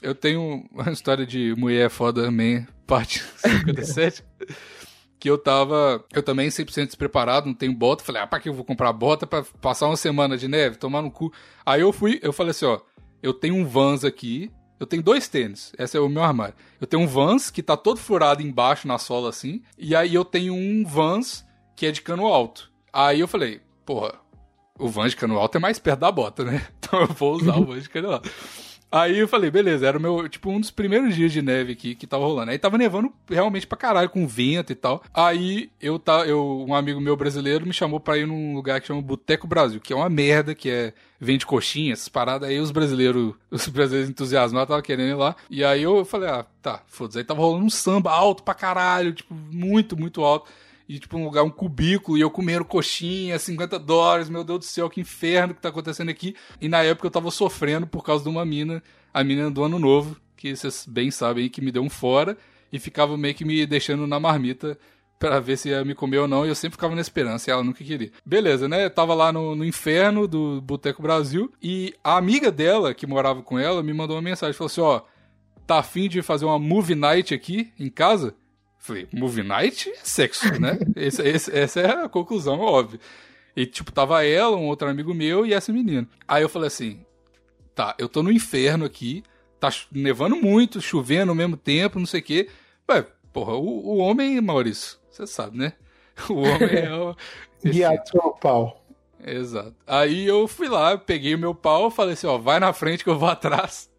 [0.00, 3.22] Eu tenho uma história de mulher foda man, parte
[3.66, 4.22] 57
[5.20, 6.02] que eu tava.
[6.12, 8.02] Eu também 100% despreparado, não tenho bota.
[8.02, 10.76] Falei, ah, pra que eu vou comprar bota pra passar uma semana de neve?
[10.76, 11.30] Tomar no cu.
[11.64, 12.80] Aí eu fui, eu falei assim, ó,
[13.22, 14.50] eu tenho um Vans aqui.
[14.80, 15.74] Eu tenho dois tênis.
[15.78, 16.54] Esse é o meu armário.
[16.80, 19.62] Eu tenho um Vans que tá todo furado embaixo na sola assim.
[19.78, 21.46] E aí eu tenho um Vans
[21.76, 22.72] que é de cano alto.
[22.90, 24.14] Aí eu falei, porra,
[24.78, 26.66] o Vans de cano alto é mais perto da bota, né?
[26.90, 28.30] Então eu vou usar o Vans de cano alto.
[28.92, 31.94] Aí eu falei, beleza, era o meu, tipo, um dos primeiros dias de neve aqui
[31.94, 32.50] que tava rolando.
[32.50, 35.02] Aí tava nevando realmente pra caralho, com vento e tal.
[35.14, 38.88] Aí eu, tá, eu um amigo meu brasileiro me chamou pra ir num lugar que
[38.88, 42.48] chama Boteco Brasil, que é uma merda, que é vende coxinha, essas paradas.
[42.48, 45.36] Aí os brasileiros, os brasileiros entusiasmados estavam querendo ir lá.
[45.48, 47.18] E aí eu falei, ah, tá, foda-se.
[47.18, 50.50] Aí tava rolando um samba alto pra caralho, tipo, muito, muito alto
[50.90, 54.64] e tipo um lugar, um cubículo, e eu comendo coxinha, 50 dólares, meu Deus do
[54.64, 56.34] céu, que inferno que tá acontecendo aqui.
[56.60, 58.82] E na época eu tava sofrendo por causa de uma mina,
[59.14, 62.36] a mina do ano novo, que vocês bem sabem que me deu um fora,
[62.72, 64.76] e ficava meio que me deixando na marmita
[65.16, 67.52] para ver se ia me comer ou não, e eu sempre ficava na esperança, e
[67.52, 68.10] ela nunca queria.
[68.26, 68.86] Beleza, né?
[68.86, 73.44] Eu tava lá no, no inferno do Boteco Brasil, e a amiga dela, que morava
[73.44, 75.02] com ela, me mandou uma mensagem, falou assim, ó,
[75.68, 78.34] tá afim de fazer uma movie night aqui em casa?
[78.80, 80.78] Falei, movie night é sexo, né?
[80.96, 82.98] esse, esse, essa é a conclusão, óbvio.
[83.54, 86.08] E, tipo, tava ela, um outro amigo meu e essa menina.
[86.26, 87.04] Aí eu falei assim,
[87.74, 89.22] tá, eu tô no inferno aqui,
[89.60, 92.48] tá nevando muito, chovendo ao mesmo tempo, não sei o quê.
[92.90, 95.74] Ué, porra, o, o homem, Maurício, você sabe, né?
[96.28, 97.14] O homem é o...
[97.62, 98.82] Guiado pelo pau.
[99.22, 99.74] Exato.
[99.86, 103.10] Aí eu fui lá, peguei o meu pau, falei assim, ó, vai na frente que
[103.10, 103.89] eu vou atrás.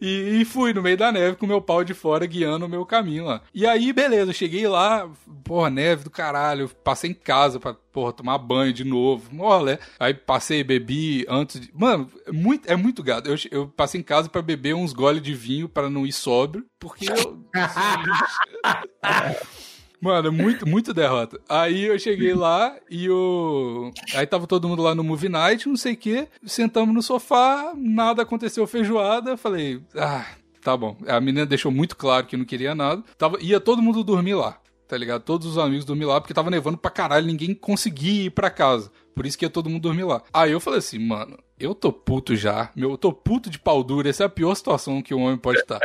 [0.00, 2.84] E, e, fui no meio da neve com meu pau de fora guiando o meu
[2.84, 3.42] caminho lá.
[3.54, 5.08] E aí, beleza, cheguei lá,
[5.44, 6.68] porra, neve do caralho.
[6.84, 9.30] Passei em casa pra, porra, tomar banho de novo.
[9.38, 11.70] Olha, aí passei, bebi antes de.
[11.74, 13.30] Mano, é muito, é muito gado.
[13.30, 16.66] Eu, eu passei em casa para beber uns goles de vinho para não ir sóbrio,
[16.78, 17.46] porque eu.
[20.00, 21.40] Mano, muito, muito derrota.
[21.48, 23.90] Aí eu cheguei lá e o.
[24.14, 26.28] Aí tava todo mundo lá no Movie Night, não sei o quê.
[26.44, 29.36] Sentamos no sofá, nada aconteceu feijoada.
[29.36, 30.26] Falei, ah,
[30.62, 30.96] tá bom.
[31.06, 33.02] A menina deixou muito claro que não queria nada.
[33.16, 33.38] Tava...
[33.40, 35.22] Ia todo mundo dormir lá, tá ligado?
[35.22, 38.90] Todos os amigos dormir lá, porque tava nevando pra caralho, ninguém conseguia ir pra casa.
[39.14, 40.22] Por isso que ia todo mundo dormir lá.
[40.32, 42.70] Aí eu falei assim, mano, eu tô puto já.
[42.76, 44.06] Meu, eu tô puto de pau duro.
[44.06, 45.80] Essa é a pior situação que um homem pode estar.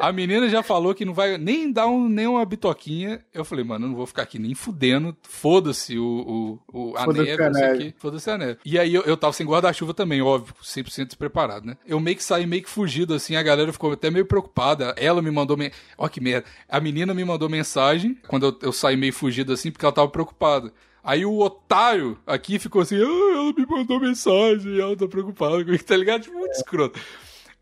[0.00, 3.22] A menina já falou que não vai nem dar um, nem uma bitoquinha.
[3.32, 5.16] Eu falei, mano, eu não vou ficar aqui nem fudendo.
[5.22, 7.94] Foda-se o, o, o, a Foda neve, isso aqui.
[7.98, 8.58] Foda-se a neve.
[8.64, 11.76] E aí eu, eu tava sem guarda-chuva também, óbvio, 100% despreparado, né?
[11.86, 14.94] Eu meio que saí meio que fugido, assim, a galera ficou até meio preocupada.
[14.96, 15.56] Ela me mandou.
[15.56, 15.70] Me...
[15.98, 16.46] Ó, que merda.
[16.68, 20.08] A menina me mandou mensagem quando eu, eu saí meio fugido assim, porque ela tava
[20.08, 20.72] preocupada.
[21.02, 25.82] Aí o otário aqui ficou assim, ah, ela me mandou mensagem, ela tá preocupada comigo,
[25.84, 26.22] tá ligado?
[26.22, 27.00] Tipo, muito escroto.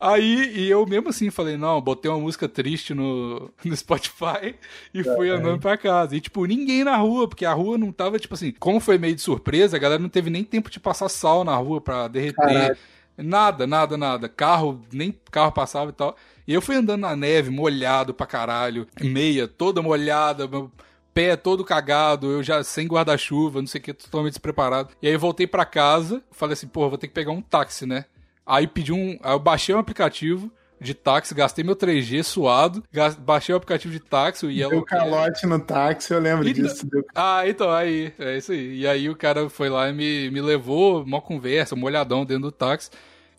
[0.00, 4.54] Aí, e eu mesmo assim falei, não, botei uma música triste no, no Spotify
[4.94, 6.16] e fui andando pra casa.
[6.16, 9.14] E, tipo, ninguém na rua, porque a rua não tava, tipo assim, como foi meio
[9.14, 12.36] de surpresa, a galera não teve nem tempo de passar sal na rua pra derreter.
[12.36, 12.76] Caralho.
[13.16, 14.28] Nada, nada, nada.
[14.28, 16.16] Carro, nem carro passava e tal.
[16.46, 20.70] E eu fui andando na neve, molhado pra caralho, meia toda molhada, meu
[21.12, 24.90] pé todo cagado, eu já sem guarda-chuva, não sei o que, totalmente despreparado.
[25.02, 27.84] E aí eu voltei pra casa, falei assim, porra, vou ter que pegar um táxi,
[27.84, 28.04] né?
[28.48, 29.18] Aí pedi um.
[29.22, 32.82] Aí eu baixei um aplicativo de táxi, gastei meu 3G suado,
[33.18, 34.70] baixei o aplicativo de táxi, Yellow.
[34.70, 36.86] Deu calote no táxi, eu lembro então, disso.
[36.86, 37.04] Deu...
[37.14, 38.78] Ah, então, aí, é isso aí.
[38.78, 42.44] E aí o cara foi lá e me, me levou, uma conversa, um molhadão dentro
[42.44, 42.90] do táxi.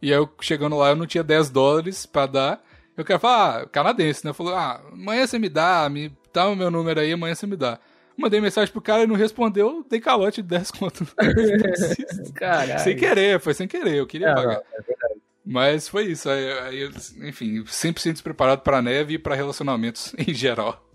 [0.01, 2.61] E aí eu chegando lá, eu não tinha 10 dólares pra dar.
[2.95, 4.33] Eu quero falar, ah, canadense, né?
[4.33, 7.55] Falou, ah, amanhã você me dá, me dá o meu número aí, amanhã você me
[7.55, 7.79] dá.
[8.19, 11.07] Mandei mensagem pro cara e não respondeu, dei calote de 10 conto.
[12.35, 12.79] Caralho.
[12.79, 14.55] Sem querer, foi sem querer, eu queria é, pagar.
[14.55, 15.21] Não, é verdade.
[15.45, 16.29] Mas foi isso.
[16.29, 16.89] Aí, aí,
[17.27, 20.85] enfim, 100% despreparado para neve e para relacionamentos em geral.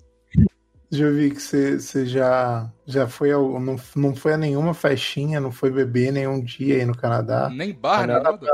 [0.91, 5.51] Já vi que você já, já foi ao, não, não foi a nenhuma festinha, não
[5.51, 7.49] foi beber nenhum dia aí no Canadá.
[7.51, 8.23] Nem bar, nada.
[8.23, 8.47] nada.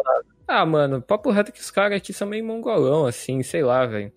[0.49, 4.11] Ah, mano, papo reto que os caras aqui são meio mongolão, assim, sei lá, velho.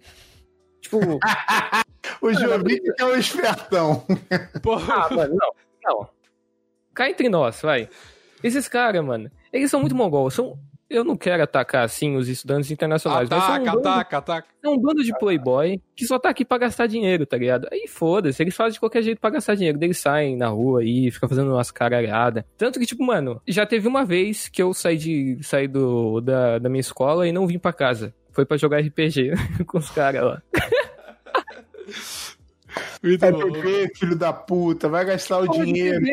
[0.83, 0.97] Tipo.
[2.21, 4.05] o Jovic é o espertão.
[4.61, 4.93] Porra.
[4.93, 5.51] Ah, mano, não,
[5.83, 6.09] não.
[6.93, 7.89] Cá entre nós, vai.
[8.43, 10.29] Esses caras, mano, eles são muito mongol.
[10.29, 10.59] São,
[10.89, 13.31] eu não quero atacar, assim, os estudantes internacionais.
[13.31, 14.47] Ataca, mas um ataca, ataca.
[14.61, 17.67] É um bando de playboy que só tá aqui pra gastar dinheiro, tá ligado?
[17.71, 19.79] Aí foda-se, eles fazem de qualquer jeito pra gastar dinheiro.
[19.81, 22.43] Eles saem na rua aí, ficam fazendo umas caralhadas.
[22.57, 26.59] Tanto que, tipo, mano, já teve uma vez que eu saí, de, saí do, da,
[26.59, 28.13] da minha escola e não vim pra casa.
[28.33, 29.31] Foi pra jogar RPG
[29.65, 30.41] com os caras lá.
[33.03, 36.03] Muito vai beber, filho da puta, vai gastar o Pode dinheiro.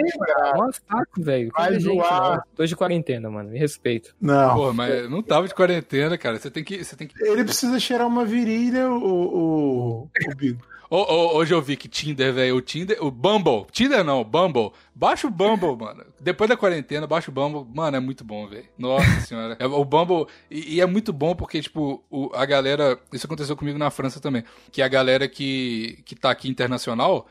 [0.56, 1.50] Nossa, saco, velho.
[1.56, 2.42] Vai doar.
[2.54, 4.14] Tô de quarentena, mano, me respeito.
[4.20, 4.56] Não.
[4.56, 6.38] Pô, mas não tava de quarentena, cara.
[6.38, 6.84] Você tem que.
[6.84, 7.14] Você tem que...
[7.24, 10.60] Ele precisa cheirar uma virilha, o, o, o Bigo.
[10.92, 15.30] Hoje eu vi que Tinder, velho, o Tinder, o Bumble, Tinder não, Bumble, baixa o
[15.30, 16.04] Bumble, mano.
[16.20, 18.66] Depois da quarentena, baixa o Bumble, mano, é muito bom, velho.
[18.76, 19.56] Nossa senhora.
[19.60, 23.56] É, o Bumble, e, e, é muito bom porque, tipo, o, a galera, isso aconteceu
[23.56, 27.28] comigo na França também, que a galera que, que tá aqui internacional,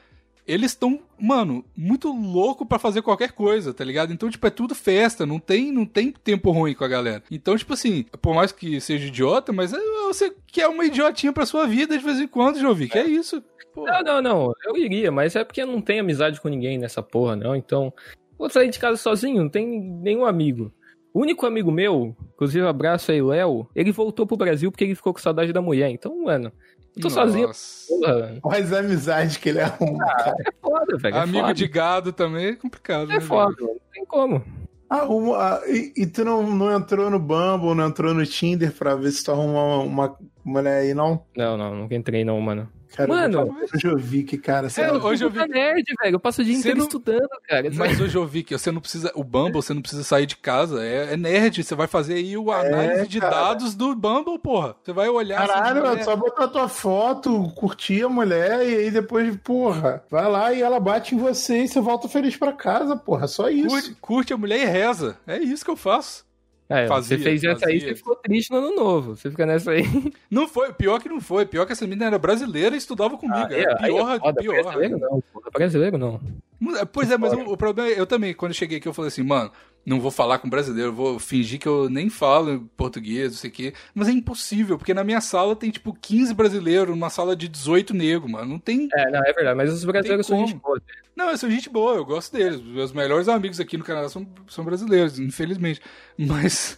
[0.50, 4.12] eles estão, mano, muito louco para fazer qualquer coisa, tá ligado?
[4.12, 7.24] Então, tipo, é tudo festa, não tem, não tem tempo ruim com a galera.
[7.30, 9.78] Então, tipo assim, por mais que seja idiota, mas é,
[10.08, 13.44] você quer uma idiotinha pra sua vida de vez em quando, Jovi, que é isso.
[13.76, 17.04] Não, não, não, eu iria, mas é porque eu não tenho amizade com ninguém nessa
[17.04, 17.94] porra, não, então...
[18.38, 20.74] Vou sair de casa sozinho, não tem nenhum amigo.
[21.14, 25.14] O único amigo meu, inclusive abraço aí, Léo, ele voltou pro Brasil porque ele ficou
[25.14, 25.90] com saudade da mulher.
[25.90, 26.52] Então, mano,
[27.00, 27.22] tô Nossa.
[27.22, 27.50] sozinho.
[27.88, 28.38] Porra.
[28.42, 30.06] Quais amizades que ele arruma.
[30.06, 31.16] Ah, é foda, velho.
[31.16, 31.54] É Amigo foda.
[31.54, 33.12] de gado também é complicado.
[33.12, 33.68] É né, foda, velho?
[33.68, 34.44] não tem como.
[34.90, 38.96] Arruma, ah, e, e, tu não, não entrou no Bumble, não entrou no Tinder pra
[38.96, 41.24] ver se tu arruma uma, uma mulher aí, não?
[41.38, 42.68] Não, não, nunca entrei não, mano.
[42.96, 46.16] Cara, mano, hoje eu vi que, cara, você é, hoje eu vi nerd, velho.
[46.16, 46.86] Eu passo o dia inteiro não...
[46.86, 47.70] estudando, cara.
[47.74, 50.36] Mas hoje eu vi que você não precisa, o Bumble, você não precisa sair de
[50.36, 54.40] casa, é, é nerd, você vai fazer aí o análise é, de dados do Bumble,
[54.40, 54.76] porra.
[54.84, 58.92] Você vai olhar Caralho, assim, é só botar tua foto, curtir a mulher e aí
[58.92, 62.96] depois, porra, vai lá e ela bate em você e você volta feliz para casa,
[62.96, 63.70] porra, só isso.
[63.70, 65.18] Curte, curte a mulher e reza.
[65.28, 66.29] É isso que eu faço.
[66.70, 69.16] É, fazia, você fez essa aí, você ficou triste no ano novo.
[69.16, 69.82] Você fica nessa aí.
[70.30, 71.44] Não foi, pior que não foi.
[71.44, 73.36] Pior que essa menina era brasileira e estudava comigo.
[73.36, 74.64] Ah, é, pior, é foda, pior.
[74.64, 76.22] Brasileiro não, brasileiro não.
[76.92, 79.24] Pois é, mas o, o, problema é, eu também, quando cheguei aqui, eu falei assim,
[79.24, 79.52] mano,
[79.90, 83.54] não vou falar com brasileiro, vou fingir que eu nem falo português, não sei o
[83.54, 83.74] quê.
[83.96, 87.96] Mas é impossível, porque na minha sala tem, tipo, 15 brasileiros, numa sala de 18
[87.96, 88.46] negros, mano.
[88.46, 88.88] Não tem.
[88.94, 90.80] É, não, é verdade, mas os brasileiros são gente boa.
[91.16, 92.62] Não, eu sou gente boa, eu gosto deles.
[92.62, 95.82] Meus melhores amigos aqui no Canadá são, são brasileiros, infelizmente.
[96.16, 96.78] Mas.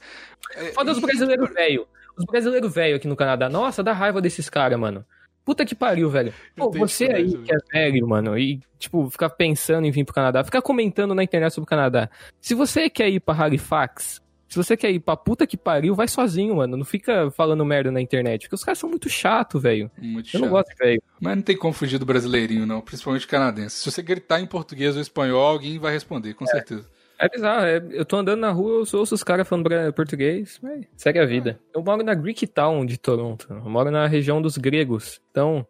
[0.56, 1.86] É, Foda os brasileiros velho.
[2.18, 3.50] Os brasileiros velho aqui no Canadá.
[3.50, 5.06] Nossa, dá raiva desses caras, mano.
[5.52, 6.34] Puta que pariu, velho.
[6.56, 10.46] Pô, você aí que é velho, mano, e, tipo, ficar pensando em vir pro Canadá,
[10.46, 12.10] ficar comentando na internet sobre o Canadá.
[12.40, 16.08] Se você quer ir pra Halifax, se você quer ir pra puta que pariu, vai
[16.08, 16.78] sozinho, mano.
[16.78, 19.92] Não fica falando merda na internet, porque os caras são muito chato, velho.
[19.98, 20.36] Muito chato.
[20.36, 21.04] Eu não gosto velho.
[21.20, 23.76] Mas não tem como fugir do brasileirinho, não, principalmente canadense.
[23.76, 26.48] Se você gritar em português ou espanhol, alguém vai responder, com é.
[26.48, 26.88] certeza.
[27.22, 30.88] É bizarro, é, eu tô andando na rua, eu ouço os caras falando português, mas
[30.98, 31.60] segue a vida.
[31.72, 31.78] É.
[31.78, 35.64] Eu moro na Greek Town de Toronto, eu moro na região dos gregos, então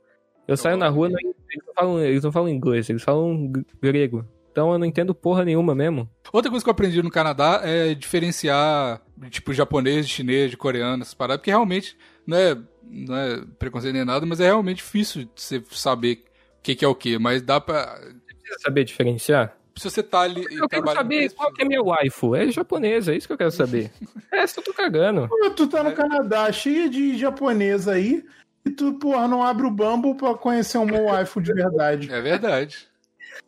[0.47, 1.21] eu saio na rua, eles
[1.67, 4.25] não, falam, eles não falam inglês, eles falam grego.
[4.49, 6.09] Então eu não entendo porra nenhuma mesmo.
[6.31, 11.13] Outra coisa que eu aprendi no Canadá é diferenciar, tipo, japonês, chinês, de coreano, essas
[11.13, 12.57] paradas, porque realmente não é,
[12.89, 16.23] não é preconceito nem nada, mas é realmente difícil você saber
[16.59, 17.97] o que, que é o que, mas dá pra...
[17.97, 19.57] Você precisa saber diferenciar?
[19.75, 20.45] Se você tá ali.
[20.51, 22.35] Eu quero saber qual que é meu waifu.
[22.35, 23.91] É japonês, é isso que eu quero saber.
[24.31, 25.27] é, se eu tô cagando.
[25.27, 25.93] Pô, tu tá no é.
[25.93, 28.23] Canadá, cheio de japonês aí,
[28.65, 32.11] e tu, porra, não abre o Bumble pra conhecer um meu waifu de verdade.
[32.11, 32.91] É verdade.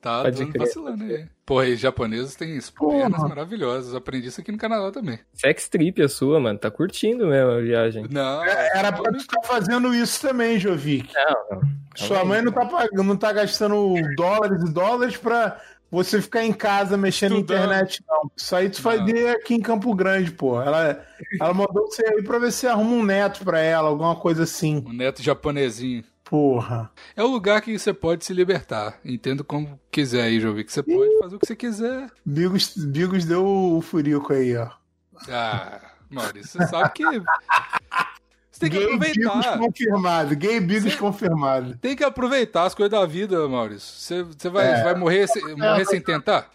[0.02, 0.24] Tá
[0.58, 1.26] vacilando aí.
[1.46, 3.94] Porra, e japoneses têm esponas maravilhosas.
[3.94, 5.20] aprendi isso aqui no Canadá também.
[5.34, 6.58] Sex trip a sua, mano.
[6.58, 8.06] Tá curtindo mesmo a viagem.
[8.10, 8.44] Não.
[8.44, 11.14] É, era pra tu estar tá fazendo isso também, Jovic.
[11.14, 11.62] Não, não.
[11.96, 15.60] Sua mãe não tá, pagando, não tá gastando dólares e dólares pra
[15.94, 17.60] você ficar em casa mexendo Estudando.
[17.60, 18.32] na internet, não.
[18.36, 20.60] Isso aí tu fazia aqui em Campo Grande, pô.
[20.60, 21.06] Ela,
[21.40, 24.84] ela mandou você aí pra ver se arruma um neto pra ela, alguma coisa assim.
[24.88, 26.04] Um neto japonesinho.
[26.24, 26.90] Porra.
[27.16, 29.00] É o lugar que você pode se libertar.
[29.06, 32.10] Entendo como quiser aí, Jovi, que você pode fazer o que você quiser.
[32.26, 34.70] Bigos, Bigos deu o furico aí, ó.
[35.30, 35.80] Ah,
[36.10, 37.04] Maurício, você sabe que
[38.64, 39.42] tem que Gay aproveitar.
[39.42, 41.78] Bigos confirmado, gay Bigos confirmado.
[41.78, 44.26] Tem que aproveitar as coisas da vida, Maurício.
[44.26, 44.84] Você, vai, é.
[44.84, 46.50] vai morrer, se, morrer sem tentar?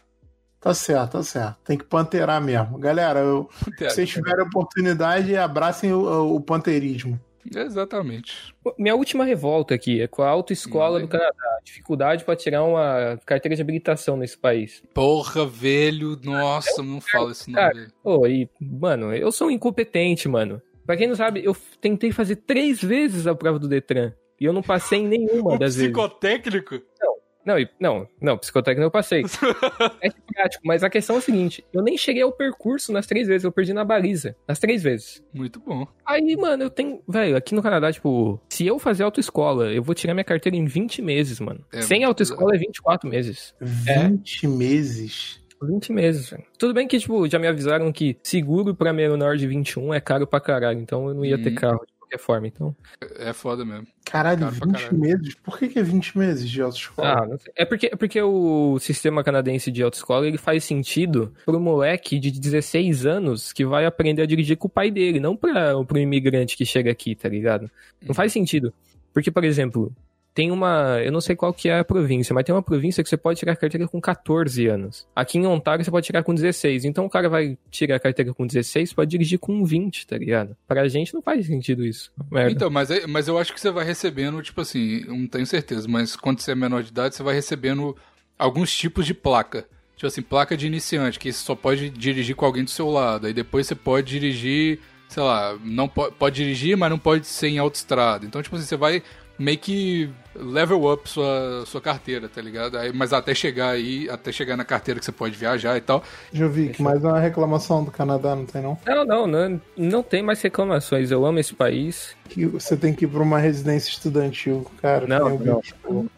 [0.60, 1.56] Tá certo, tá certo.
[1.64, 2.78] Tem que panteirar mesmo.
[2.78, 3.48] Galera, eu,
[3.78, 7.18] se vocês tiverem oportunidade, abracem o, o panteirismo.
[7.54, 8.54] Exatamente.
[8.76, 11.58] Minha última revolta aqui é com a autoescola do Canadá.
[11.64, 14.82] Dificuldade para tirar uma carteira de habilitação nesse país.
[14.92, 16.18] Porra, velho.
[16.22, 17.92] Nossa, não fala isso não, velho.
[18.02, 20.60] Pô, e, mano, eu sou um incompetente, mano.
[20.88, 24.10] Pra quem não sabe, eu tentei fazer três vezes a prova do Detran.
[24.40, 26.70] E eu não passei em nenhuma o das psicotécnico?
[26.70, 26.86] vezes.
[26.98, 27.14] Não,
[27.44, 29.22] não, não, não, psicotécnico eu passei.
[30.00, 33.28] é prático, mas a questão é a seguinte: eu nem cheguei ao percurso nas três
[33.28, 34.34] vezes, eu perdi na baliza.
[34.48, 35.22] Nas três vezes.
[35.30, 35.86] Muito bom.
[36.06, 37.02] Aí, mano, eu tenho.
[37.06, 40.64] Velho, aqui no Canadá, tipo, se eu fazer autoescola, eu vou tirar minha carteira em
[40.64, 41.62] 20 meses, mano.
[41.70, 43.54] É, Sem autoescola é 24 meses.
[43.60, 44.48] 20 é.
[44.48, 45.46] meses?
[45.62, 46.44] 20 meses, velho.
[46.58, 50.26] Tudo bem que, tipo, já me avisaram que seguro pra menor de 21 é caro
[50.26, 51.54] pra caralho, então eu não ia ter uhum.
[51.54, 52.74] carro de qualquer forma, então...
[53.18, 53.86] É foda mesmo.
[54.04, 54.98] Caralho, caro 20 caralho.
[54.98, 55.34] meses?
[55.34, 57.08] Por que, que é 20 meses de autoescola?
[57.08, 57.52] Ah, não sei.
[57.56, 62.30] É porque, é porque o sistema canadense de autoescola, ele faz sentido pro moleque de
[62.30, 66.56] 16 anos que vai aprender a dirigir com o pai dele, não pra, pro imigrante
[66.56, 67.70] que chega aqui, tá ligado?
[68.06, 68.40] Não faz uhum.
[68.40, 68.72] sentido.
[69.12, 69.92] Porque, por exemplo,
[70.38, 73.08] tem uma, eu não sei qual que é a província, mas tem uma província que
[73.10, 75.04] você pode tirar carteira com 14 anos.
[75.12, 76.84] Aqui em Ontário você pode tirar com 16.
[76.84, 80.56] Então o cara vai tirar carteira com 16, pode dirigir com 20, tá ligado?
[80.64, 82.12] Pra gente não faz sentido isso.
[82.30, 82.52] Merda.
[82.52, 85.88] Então, mas, é- mas eu acho que você vai recebendo, tipo assim, não tenho certeza,
[85.88, 87.96] mas quando você é menor de idade, você vai recebendo
[88.38, 89.66] alguns tipos de placa.
[89.96, 93.26] Tipo assim, placa de iniciante, que só pode dirigir com alguém do seu lado.
[93.26, 94.78] Aí depois você pode dirigir,
[95.08, 98.24] sei lá, não po pode dirigir, mas não pode ser em autoestrada.
[98.24, 99.02] Então, tipo assim, você vai
[99.38, 102.76] meio que level up sua, sua carteira, tá ligado?
[102.76, 106.02] Aí, mas até chegar aí, até chegar na carteira que você pode viajar e tal.
[106.32, 108.78] Jovic, mais uma reclamação do Canadá, não tem não?
[108.86, 111.10] Não, não, não, não tem mais reclamações.
[111.10, 112.16] Eu amo esse país.
[112.28, 115.06] Que você tem que ir pra uma residência estudantil, cara.
[115.06, 116.08] Não, tem não.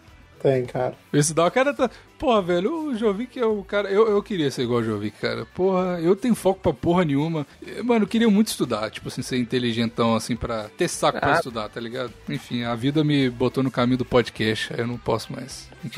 [0.42, 0.94] Tem, cara.
[1.12, 1.90] Esse dá o cara tá.
[2.20, 3.88] Porra, velho, o Jovic é o cara.
[3.90, 5.46] Eu, eu queria ser igual o Jovic, cara.
[5.54, 7.46] Porra, eu tenho foco pra porra nenhuma.
[7.82, 11.36] Mano, eu queria muito estudar, tipo assim, ser inteligentão, assim, pra ter saco pra Ah.
[11.36, 12.12] estudar, tá ligado?
[12.28, 15.66] Enfim, a vida me botou no caminho do podcast, aí eu não posso mais.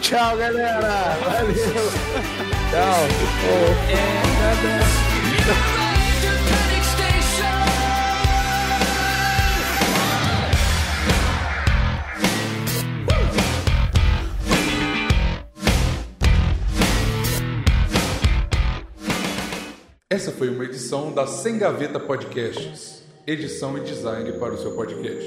[0.00, 1.18] Tchau, galera!
[1.20, 1.54] Valeu!
[5.68, 5.77] Panic
[20.10, 23.02] Essa foi uma edição da Sem Gaveta Podcasts.
[23.26, 25.22] Edição e design para o seu podcast.